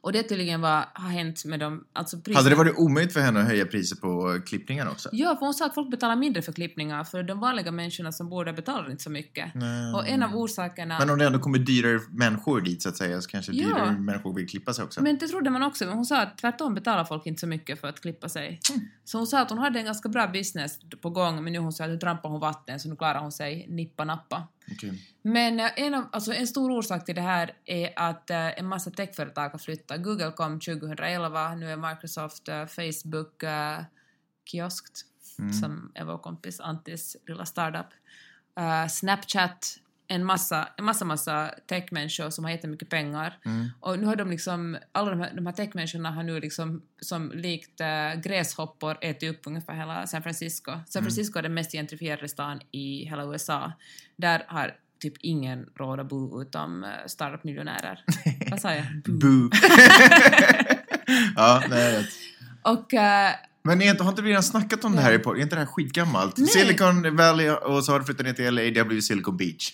[0.00, 2.38] Och det tydligen var, har hänt med dem, alltså priserna.
[2.38, 5.08] Hade det varit omöjligt för henne att höja priset på klippningarna också?
[5.12, 8.28] Ja, för hon sa att folk betalar mindre för klippningar för de vanliga människorna som
[8.28, 9.54] bor där betalar inte så mycket.
[9.54, 9.94] Nej.
[9.94, 10.98] Och en av orsakerna...
[10.98, 13.66] Men om det ändå kommer dyrare människor dit så att säga så kanske Ja.
[13.66, 15.02] dyrare människor vill klippa sig också.
[15.02, 17.80] Men det trodde man också, men hon sa att tvärtom betalar folk inte så mycket
[17.80, 18.60] för att klippa sig.
[19.04, 21.72] Så hon sa att hon hade en ganska bra business på gång, men nu hon
[21.72, 24.48] sa att nu trampar hon vatten så nu klarar hon sig nippa-nappa.
[24.72, 25.02] Okej.
[25.22, 28.66] Men eh, en, av, alltså en stor orsak till det här är att eh, en
[28.66, 30.02] massa techföretag har flyttat.
[30.02, 33.84] Google kom 2011, nu är Microsoft, eh, Facebook, uh,
[34.44, 35.04] kioskt,
[35.38, 35.52] Mm.
[35.52, 37.86] som är vår kompis Antis lilla startup.
[38.58, 43.38] Eh, Snapchat, en massa, en massa, massa techmänniskor som har jättemycket pengar.
[43.44, 43.68] Mm.
[43.80, 47.32] Och nu har de liksom, alla de här, de här techmänniskorna har nu liksom som
[47.34, 50.70] likt äh, gräshoppor ätit upp ungefär hela San Francisco.
[50.70, 51.04] San Mm.
[51.04, 53.72] Francisco är den mest gentrifierade stan i hela USA.
[54.16, 58.04] Där har typ ingen råd att bo utom äh, startup-miljonärer.
[58.50, 58.84] Vad sa jag?
[59.04, 59.50] Boo!
[61.36, 62.08] ja, nej, jag vet.
[62.62, 65.38] Och äh, Men är inte, har inte vi redan snackat om det här i podden?
[65.40, 66.36] Är inte det här skitgammalt?
[66.36, 66.48] Nej.
[66.48, 69.72] Silicon Valley och så har det flyttat ner till LA, det har blivit Silicon Beach.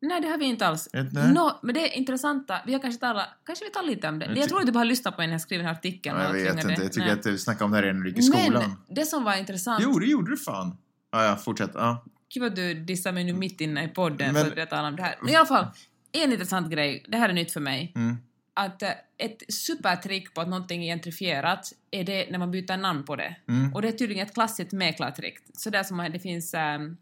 [0.00, 0.88] Nej, det har vi inte alls.
[1.34, 4.26] Nå, men det är intressanta, vi har kanske talat, kanske vi tar lite om det.
[4.26, 6.16] Jag Jag tror att du bara har lyssnat på en jag skrev den här artikeln.
[6.18, 7.18] Ja, jag vet inte, jag tycker nej.
[7.18, 8.52] att vi snackade om det här redan när du gick i skolan.
[8.52, 10.76] Men det som var intressant Jo, det gjorde du fan.
[11.12, 11.70] Ja, ja, fortsätt.
[11.74, 12.04] Ja.
[12.34, 14.88] Gud vad du dissar mig nu mitt inne i podden Men- för att jag talar
[14.88, 15.14] om det här.
[15.20, 15.66] Men i alla fall,
[16.12, 17.92] en intressant grej, det här är nytt för mig.
[17.94, 18.16] Mm.
[18.54, 23.04] Att eh, ett supertrick på att någonting är gentrifierat är det när man byter namn
[23.04, 23.36] på det.
[23.48, 23.74] Mm.
[23.74, 25.38] Och det är tydligen ett klassiskt mäklartrick.
[25.54, 26.96] Så där som det finns um,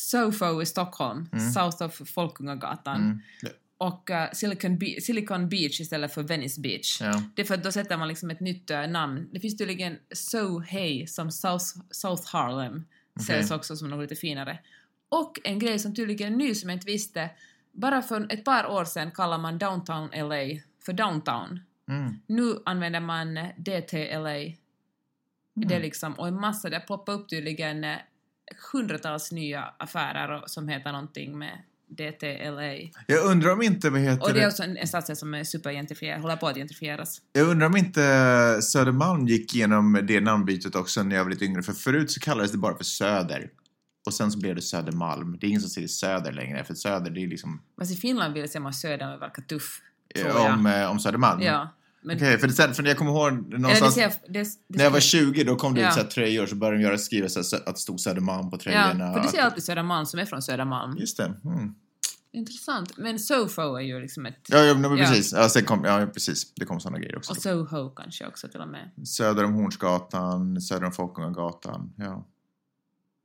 [0.00, 1.50] Sofo i Stockholm, Mm.
[1.50, 3.00] South of Folkungagatan.
[3.00, 3.20] Mm.
[3.78, 7.00] Och eh, Silicon, Be- Silicon Beach istället för Venice Beach.
[7.00, 7.22] Ja.
[7.34, 9.28] Det är för att då sätter man liksom ett nytt eh, namn.
[9.32, 12.84] Det finns tydligen Sohey som South, South Harlem.
[13.26, 13.56] Säljs Okej.
[13.56, 14.58] också som något lite finare.
[15.08, 17.30] Och en grej som tydligen är ny som jag inte visste.
[17.72, 21.60] Bara för ett par år sedan kallar man Downtown LA för Downtown.
[21.88, 22.14] Mm.
[22.26, 24.54] Nu använder man eh, DTLA.
[25.54, 27.84] Det är liksom, och en massa, det ploppar upp tydligen
[28.72, 31.58] hundratals nya affärer som heter någonting med
[31.90, 32.72] DTLA.
[33.06, 35.44] Jag undrar om inte, vad heter Och det är också en, en stadsdel som är
[35.44, 37.22] supergentrifierad, håller på att gentrifieras.
[37.32, 38.00] Jag undrar om inte
[38.62, 41.62] Södermalm gick igenom det namnbytet också när jag var lite yngre.
[41.62, 43.50] För förut så kallades det bara för Söder.
[44.06, 45.38] Och sen så blev det Södermalm.
[45.40, 48.34] Det är ingen som säger Söder längre, för Söder det är liksom Fast i Finland
[48.34, 49.80] vill säga man söder men verkar tuff.
[50.14, 50.52] Jag.
[50.52, 51.42] om, eh, om Södermalm.
[51.42, 51.74] Ja.
[52.04, 53.94] Okej, för, det, för jag kommer ihåg det någonstans...
[53.94, 55.88] ser, det, det När jag var ser- 20 då kom det Ja.
[55.88, 58.50] ut så här tröjor så började de göra skriva så här, att det stod Södermalm
[58.50, 59.12] på Ja, tröjorna.
[59.12, 60.96] för du ser alltid Södermalm som är från Södermalm.
[60.98, 61.34] Just det.
[61.44, 61.74] Mm.
[62.32, 62.96] Intressant.
[62.96, 64.46] Men Sofo är ju liksom ett...
[64.48, 65.06] Ja, ja, men Ja.
[65.06, 65.32] precis.
[65.32, 66.54] Ja, sen kom, ja, precis.
[66.54, 67.30] Det kom sådana grejer också.
[67.32, 69.08] Och Soho kanske också till och med.
[69.08, 71.92] Söder om Hornsgatan, söder om Folkungagatan.
[71.96, 72.26] Ja.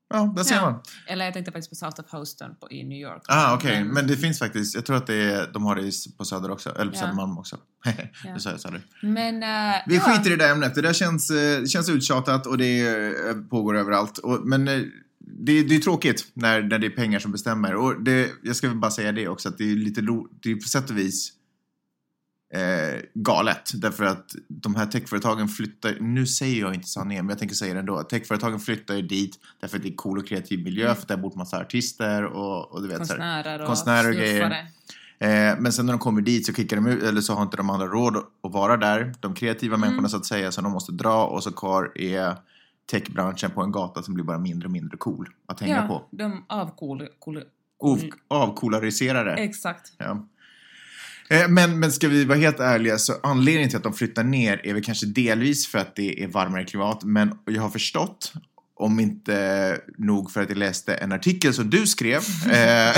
[0.09, 0.61] Ja, där ser Ja.
[0.71, 0.81] man.
[1.07, 3.21] Eller jag tänkte faktiskt på South of Houston på, i New York.
[3.27, 3.83] Ah, okej.
[3.83, 6.51] Men- Men det finns faktiskt, jag tror att det är, de har det på Söder
[6.51, 6.69] också.
[6.69, 7.01] Eller på Ja.
[7.01, 7.57] Södermalm också.
[8.33, 8.81] Nu sa jag Söder.
[9.01, 9.43] Men...
[9.43, 10.01] eh, Vi ja.
[10.01, 10.75] skiter i det där ämnet.
[10.75, 14.17] Det där känns, eh, det känns uttjatat och det eh, pågår överallt.
[14.17, 17.75] Och, men det, det är tråkigt när, när det är pengar som bestämmer.
[17.75, 20.01] Och det, jag ska bara säga det också, att det är lite
[20.41, 21.31] det är på sätt och vis
[22.55, 23.71] eh, galet.
[23.73, 27.73] Därför att de här techföretagen flyttar, nu säger jag inte sanningen, men jag tänker säga
[27.73, 28.03] det ändå.
[28.03, 31.17] Techföretagen flyttar ju dit därför att det är cool och kreativ miljö, för att där
[31.17, 33.43] bor massa artister och, och du vet så här.
[33.43, 34.67] Konstnärer och konstnärer och grejer.
[35.19, 37.57] Eh, men sen när de kommer dit så kickar de ut, eller så har inte
[37.57, 39.13] de andra råd att vara där.
[39.19, 39.87] De kreativa Mm.
[39.87, 42.35] människorna så att säga, så de måste dra och så kvar är
[42.91, 46.15] techbranschen på en gata som blir bara mindre och mindre cool att hänga Ja, på.
[46.17, 47.07] de avcool...
[47.19, 47.43] Cool,
[47.79, 49.33] Av, avkolariserade.
[49.33, 49.93] exakt.
[49.97, 50.27] Ja.
[51.29, 54.61] Eh, Men, men ska vi vara helt ärliga så anledningen till att de flyttar ner
[54.63, 57.03] är väl kanske delvis för att det är varmare klimat.
[57.03, 58.33] Men jag har förstått,
[58.75, 62.95] om inte nog för att jag läste en artikel som du skrev, eh,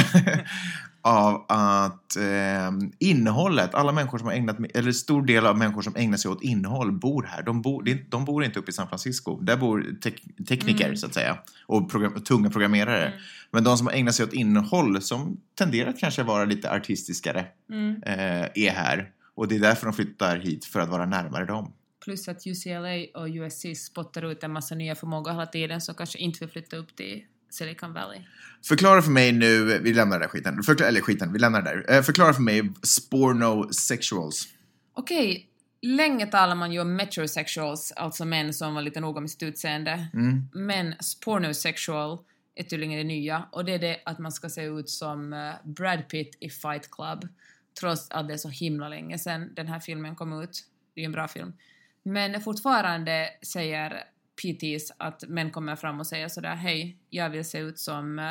[1.08, 5.96] av att eh, innehållet, alla människor som har ägnat, eller stor del av människor som
[5.96, 7.44] ägnar sig åt innehåll bor här.
[7.44, 9.40] De bor, de bor inte uppe i San Francisco.
[9.42, 10.98] Där bor tek- tekniker Mm.
[10.98, 13.06] så att säga och program, tunga programmerare.
[13.08, 13.20] Mm.
[13.52, 18.04] Men de som ägnar sig åt innehåll som tenderar att kanske vara lite artistiskare Mm.
[18.06, 19.10] eh, är här.
[19.36, 21.74] Och det är därför de flyttar hit, för att vara närmare dem.
[22.06, 26.18] Plus att UCLA och USC spottar ut en massa nya förmågor hela tiden som kanske
[26.20, 28.20] inte vill flytta upp till Silicon Valley.
[28.68, 30.64] Förklara för mig nu, vi lämnar den där skiten.
[30.64, 31.98] Förklara, eller skiten, vi lämnar det där.
[31.98, 34.48] Eh, Förklara för mig spornosexuals.
[34.94, 35.50] Okej,
[35.82, 40.08] länge talar man ju om metrosexuals, alltså män som var lite noga med sitt utseende.
[40.14, 40.50] Mm.
[40.54, 42.20] Men spornosexual
[42.56, 45.54] är tydligen det nya och det är det att man ska se ut som eh,
[45.64, 47.28] Brad Pitt i Fight Club.
[47.80, 50.64] Trots att det är så himla länge sedan den här filmen kom ut.
[50.94, 51.54] Det är ju en bra film.
[52.04, 54.04] Men fortfarande säger
[54.42, 58.26] PTs att män kommer fram och säger sådär hej, jag vill se ut som eh,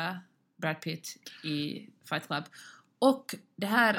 [0.61, 2.43] Brad Pitt i Fight Club.
[2.99, 3.97] Och det här...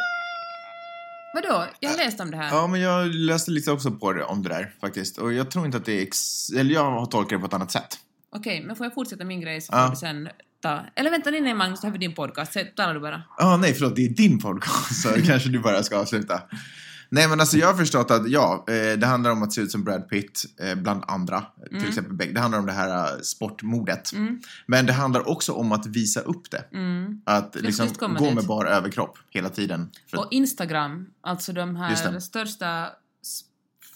[1.35, 1.67] Vadå?
[1.81, 2.49] Jag har läst om det här.
[2.57, 5.19] Ja, men jag läste lite också på det, om det där faktiskt.
[5.19, 6.51] Och jag tror inte att det är ex...
[6.51, 7.99] Eller jag har tolkat det på ett annat sätt.
[8.31, 9.85] Okej, men får jag fortsätta min grej så Ja.
[9.87, 10.29] får du sen
[10.63, 10.81] ta...
[10.95, 12.53] Eller vänta, nej, nej Magnus, det här är din podcast.
[12.53, 13.23] Så talar du bara.
[13.39, 16.43] Ja, nej förlåt, det är din podcast så kanske du bara ska avsluta.
[17.11, 19.71] Nej men alltså jag har förstått att ja, eh, det handlar om att se ut
[19.71, 21.45] som Brad Pitt, eh, bland andra.
[21.71, 22.35] Till exempel Beck.
[22.35, 24.13] Det handlar om det här eh, sportmodet.
[24.13, 24.41] Mm.
[24.67, 26.65] Men det handlar också om att visa upp det.
[26.73, 27.21] Mm.
[27.25, 28.35] Att liksom gå dit.
[28.35, 29.91] med bara överkropp hela tiden.
[30.11, 32.89] För, Och Instagram, alltså de här största,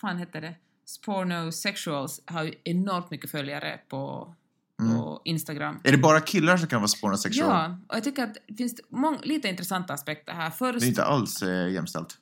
[0.01, 0.55] fan heter det,
[0.87, 4.35] Spornosexuals har ju enormt mycket följare på,
[4.81, 4.97] Mm.
[5.25, 5.81] Instagram.
[5.85, 7.49] är det bara killar som kan vara spornosexual?
[7.51, 10.51] Ja, och jag tycker att det finns mång- lite intressanta aspekter här.
[10.51, 12.17] Först, Det är inte alls eh, jämställt.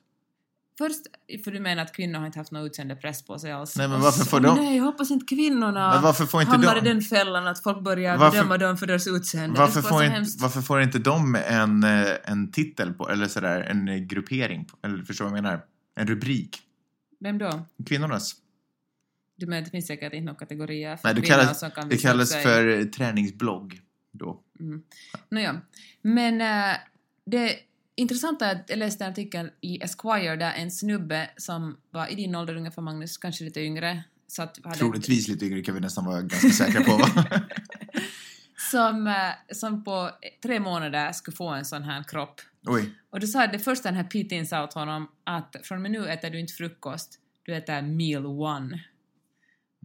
[0.87, 3.75] Först, för du menar att kvinnor har inte haft någon utseendepress på sig alls.
[3.77, 6.75] Nej, men varför får de- Nej, jag hoppas inte kvinnorna Men varför får inte hamnar
[6.75, 9.59] de- i den fällan att folk börjar Varför- bedöma dem för deras utseende.
[9.59, 10.41] Varför får, inte, hemskt.
[10.41, 14.65] varför får inte de en, eh, en titel på, eller sådär, en eh, gruppering?
[14.65, 15.61] På, eller förstår du vad jag menar?
[15.95, 16.59] En rubrik.
[17.19, 17.65] Vem då?
[17.85, 18.35] Kvinnornas.
[19.37, 21.89] Du menar, det finns säkert inte några kategorier för Nej, det kvinnor kallas, som kan
[21.89, 22.43] det kallas sig.
[22.43, 23.79] för eh, träningsblogg
[24.11, 24.39] då.
[24.59, 24.81] Mm.
[25.29, 25.61] Nåja,
[26.01, 26.75] men äh,
[27.25, 27.55] det
[28.01, 32.15] intressanta är att jag läste en artikel i Esquire där en snubbe som var i
[32.15, 35.81] din ålder ungefär Magnus, kanske lite yngre, så att hade Troligtvis lite yngre kan vi
[35.81, 36.99] nästan vara ganska säkra på
[38.71, 40.11] som, äh, som på
[40.43, 42.41] tre månader skulle få en sån här kropp.
[42.65, 42.89] Oj.
[43.09, 45.91] Och då sa det första den här PTn sa åt honom att från och med
[45.91, 48.83] nu äter du inte frukost, du äter meal one.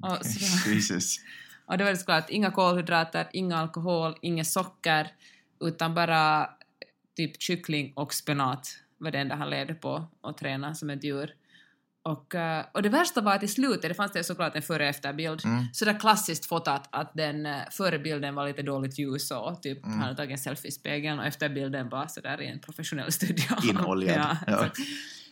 [0.02, 1.16] Och, så Jesus.
[1.66, 5.12] Och det var det såklart inga kolhydrater, inga alkohol, inget socker,
[5.60, 6.50] utan bara
[7.16, 11.34] typ kyckling och spenat var det enda han levde på och tränade som ett djur.
[12.02, 14.82] Och, eh, och det värsta var att i slutet, det fanns det såklart en före
[14.82, 15.64] och efterbild, Mm.
[15.72, 19.90] sådär klassiskt fotat att den eh, före bilden var lite dåligt ljus och typ Mm.
[19.90, 23.12] han hade tagit en selfie i spegeln och efter bilden var sådär i en professionell
[23.18, 23.44] studio.
[23.70, 24.16] Inoljad.
[24.16, 24.70] ja, Ja.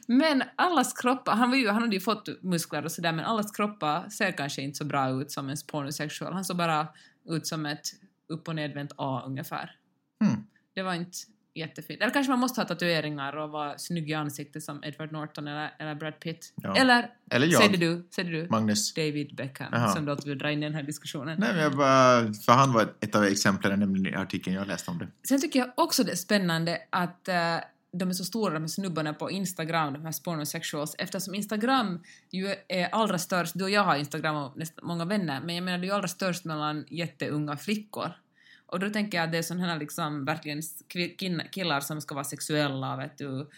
[0.06, 3.50] Men allas kroppar, han, var ju, han hade ju fått muskler och sådär men allas
[3.52, 6.32] kroppar ser kanske inte så bra ut som en pornosexual.
[6.32, 6.88] Han såg bara
[7.28, 7.86] ut som ett
[8.28, 9.76] upp och nedvänt A ungefär.
[10.24, 10.46] Mm.
[10.74, 11.18] Det var inte
[11.54, 12.02] jättefint.
[12.02, 15.74] Eller kanske man måste ha tatueringar och vara snygg i ansiktet som Edward Norton eller,
[15.78, 16.52] eller Brad Pitt.
[16.56, 16.76] Ja.
[16.76, 17.62] Eller, Eller jag.
[17.62, 18.94] säger du, säger du Magnus.
[18.94, 19.88] David Beckham Jaha.
[19.88, 21.38] som du alltid vill dra in i den här diskussionen.
[21.40, 24.90] Nej, men jag bara, för han var ett, av exemplen nämligen i artikeln jag läste
[24.90, 25.08] om det.
[25.28, 27.34] Sen tycker jag också det är spännande att eh,
[27.98, 32.54] de är så stora de här snubbarna på Instagram, de här pornosexuals, eftersom Instagram ju
[32.68, 35.78] är allra störst, du och jag har Instagram och nästan många vänner, men jag menar
[35.78, 38.12] det är ju allra störst mellan jätteunga flickor.
[38.74, 40.62] Och då tänker jag att det är sådana här liksom verkligen
[41.50, 43.48] killar som ska vara sexuella, vet du,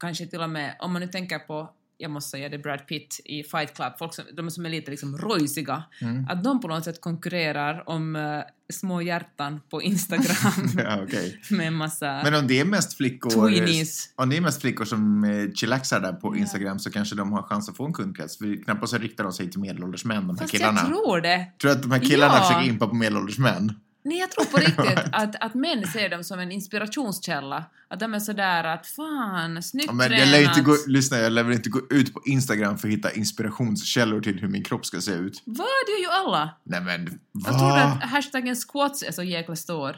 [0.00, 3.20] kanske till och med, om man nu tänker på jag måste säga det, Brad Pitt
[3.24, 6.26] i Fight Club, folk som, de som är lite liksom rojsiga, Mm.
[6.30, 8.40] att de på något sätt konkurrerar om eh,
[8.72, 11.40] små hjärtan på Instagram ja, okej.
[11.50, 13.30] med en massa Men om det är mest flickor...
[13.30, 14.12] tweenies.
[14.16, 16.40] Om det är mest flickor som eh, chillaxar där på Ja.
[16.40, 18.38] Instagram så kanske de har chans att få en kundkrets.
[18.38, 20.80] För knappast så riktar de sig till medelålders män, de här Fast killarna.
[20.80, 21.46] jag tror det.
[21.60, 22.42] Tror du att de här killarna Ja.
[22.42, 23.72] försöker impa på medelålders män?
[24.04, 27.64] Nej, jag tror på riktigt att, att män ser dem som en inspirationskälla.
[27.88, 30.28] Att de är sådär att fan, snyggt Ja, men jag tränat.
[30.32, 33.12] lär inte gå, lyssna, jag lär väl inte gå ut på Instagram för att hitta
[33.12, 35.42] inspirationskällor till hur min kropp ska se ut.
[35.44, 35.66] Vad?
[35.86, 36.50] Det gör ju alla.
[36.64, 37.82] Nej men, Jag tror va?
[37.82, 39.96] att hashtaggen squats är så jäkla stor.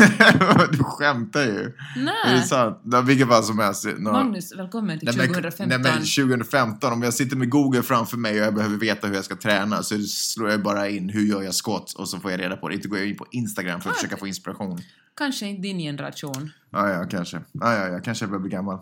[0.72, 1.58] du skämtar ju.
[1.60, 2.42] Är det Nej.
[2.42, 2.82] sant?
[3.04, 3.86] Vilket fall som helst.
[3.98, 5.68] Nå- Magnus, välkommen till Nej, men- 2015.
[5.68, 9.14] Nej men 2015, om jag sitter med Google framför mig och jag behöver veta hur
[9.14, 12.30] jag ska träna så slår jag bara in hur gör jag squats och så får
[12.30, 12.74] jag reda på det.
[12.74, 13.98] Inte går jag in på Instagram för att Ah.
[13.98, 14.78] försöka få inspiration.
[15.16, 16.50] Kanske inte din generation.
[16.70, 17.36] Ja, ja, kanske.
[17.52, 18.78] Ja, ja, ja, kanske jag börjar bli gammal.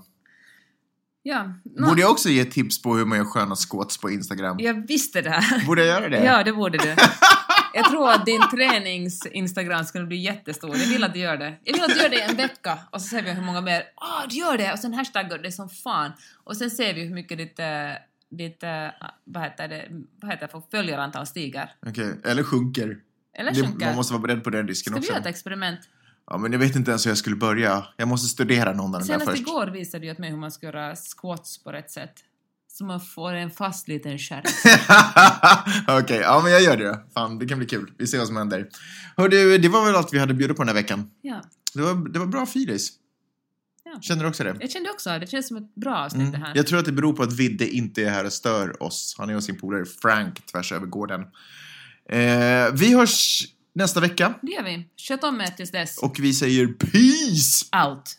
[1.22, 4.56] Ja, nå, Borde jag också ge tips på hur man gör sköna squats på Instagram?
[4.60, 5.66] jag visste det här.
[5.66, 6.24] Borde jag göra det?
[6.24, 6.94] Ja, det borde du.
[7.78, 10.76] Jag tror att din tränings-instagram skulle bli jättestor.
[10.76, 11.54] Jag vill att du gör det.
[11.64, 13.60] Jag vill att du gör det i en vecka och så ser vi hur många
[13.60, 13.82] mer.
[13.96, 14.72] Åh, du gör det!
[14.72, 16.12] Och sen hashtaggar det som fan.
[16.44, 17.66] Och sen ser vi hur mycket ditt, eh,
[18.30, 18.86] ditt eh,
[19.24, 19.88] vad heter det,
[20.20, 21.70] vad heter det för följarantal stiger.
[21.86, 22.96] Okej, eller sjunker.
[23.38, 23.86] Eller Det, sjunker.
[23.86, 25.12] man måste vara beredd på den risken Ska vi också.
[25.12, 25.80] göra ett experiment?
[26.30, 27.86] Ja, men jag vet inte ens hur jag skulle börja.
[27.96, 29.40] Jag måste studera någon av dem där Senast först.
[29.40, 32.14] igår visade du åt mig hur man ska göra squats på rätt sätt.
[32.78, 34.42] Så man får en fast liten skärm.
[36.02, 36.98] Okej, ja men jag gör det då.
[37.14, 37.90] Fan, det kan bli kul.
[37.98, 38.68] Vi ser vad som händer.
[39.16, 41.10] Hör du, det var väl allt vi hade att bjuda på den här veckan.
[41.22, 41.42] Ja.
[41.74, 42.92] Det var, det var bra filis.
[43.84, 44.00] Ja.
[44.00, 44.56] Känner du också det?
[44.60, 46.42] Jag kände också, det känns som ett bra avsnitt det Mm.
[46.42, 46.52] här.
[46.56, 49.14] Jag tror att det beror på att Vidde inte är här och stör oss.
[49.18, 51.20] Han är hos sin polare Frank tvärs över gården.
[52.10, 54.88] Eh, vi hörs nästa vecka Det gör vi.
[55.08, 55.98] Sköt om er tills dess.
[55.98, 57.86] och vi säger peace!
[57.88, 58.14] Out.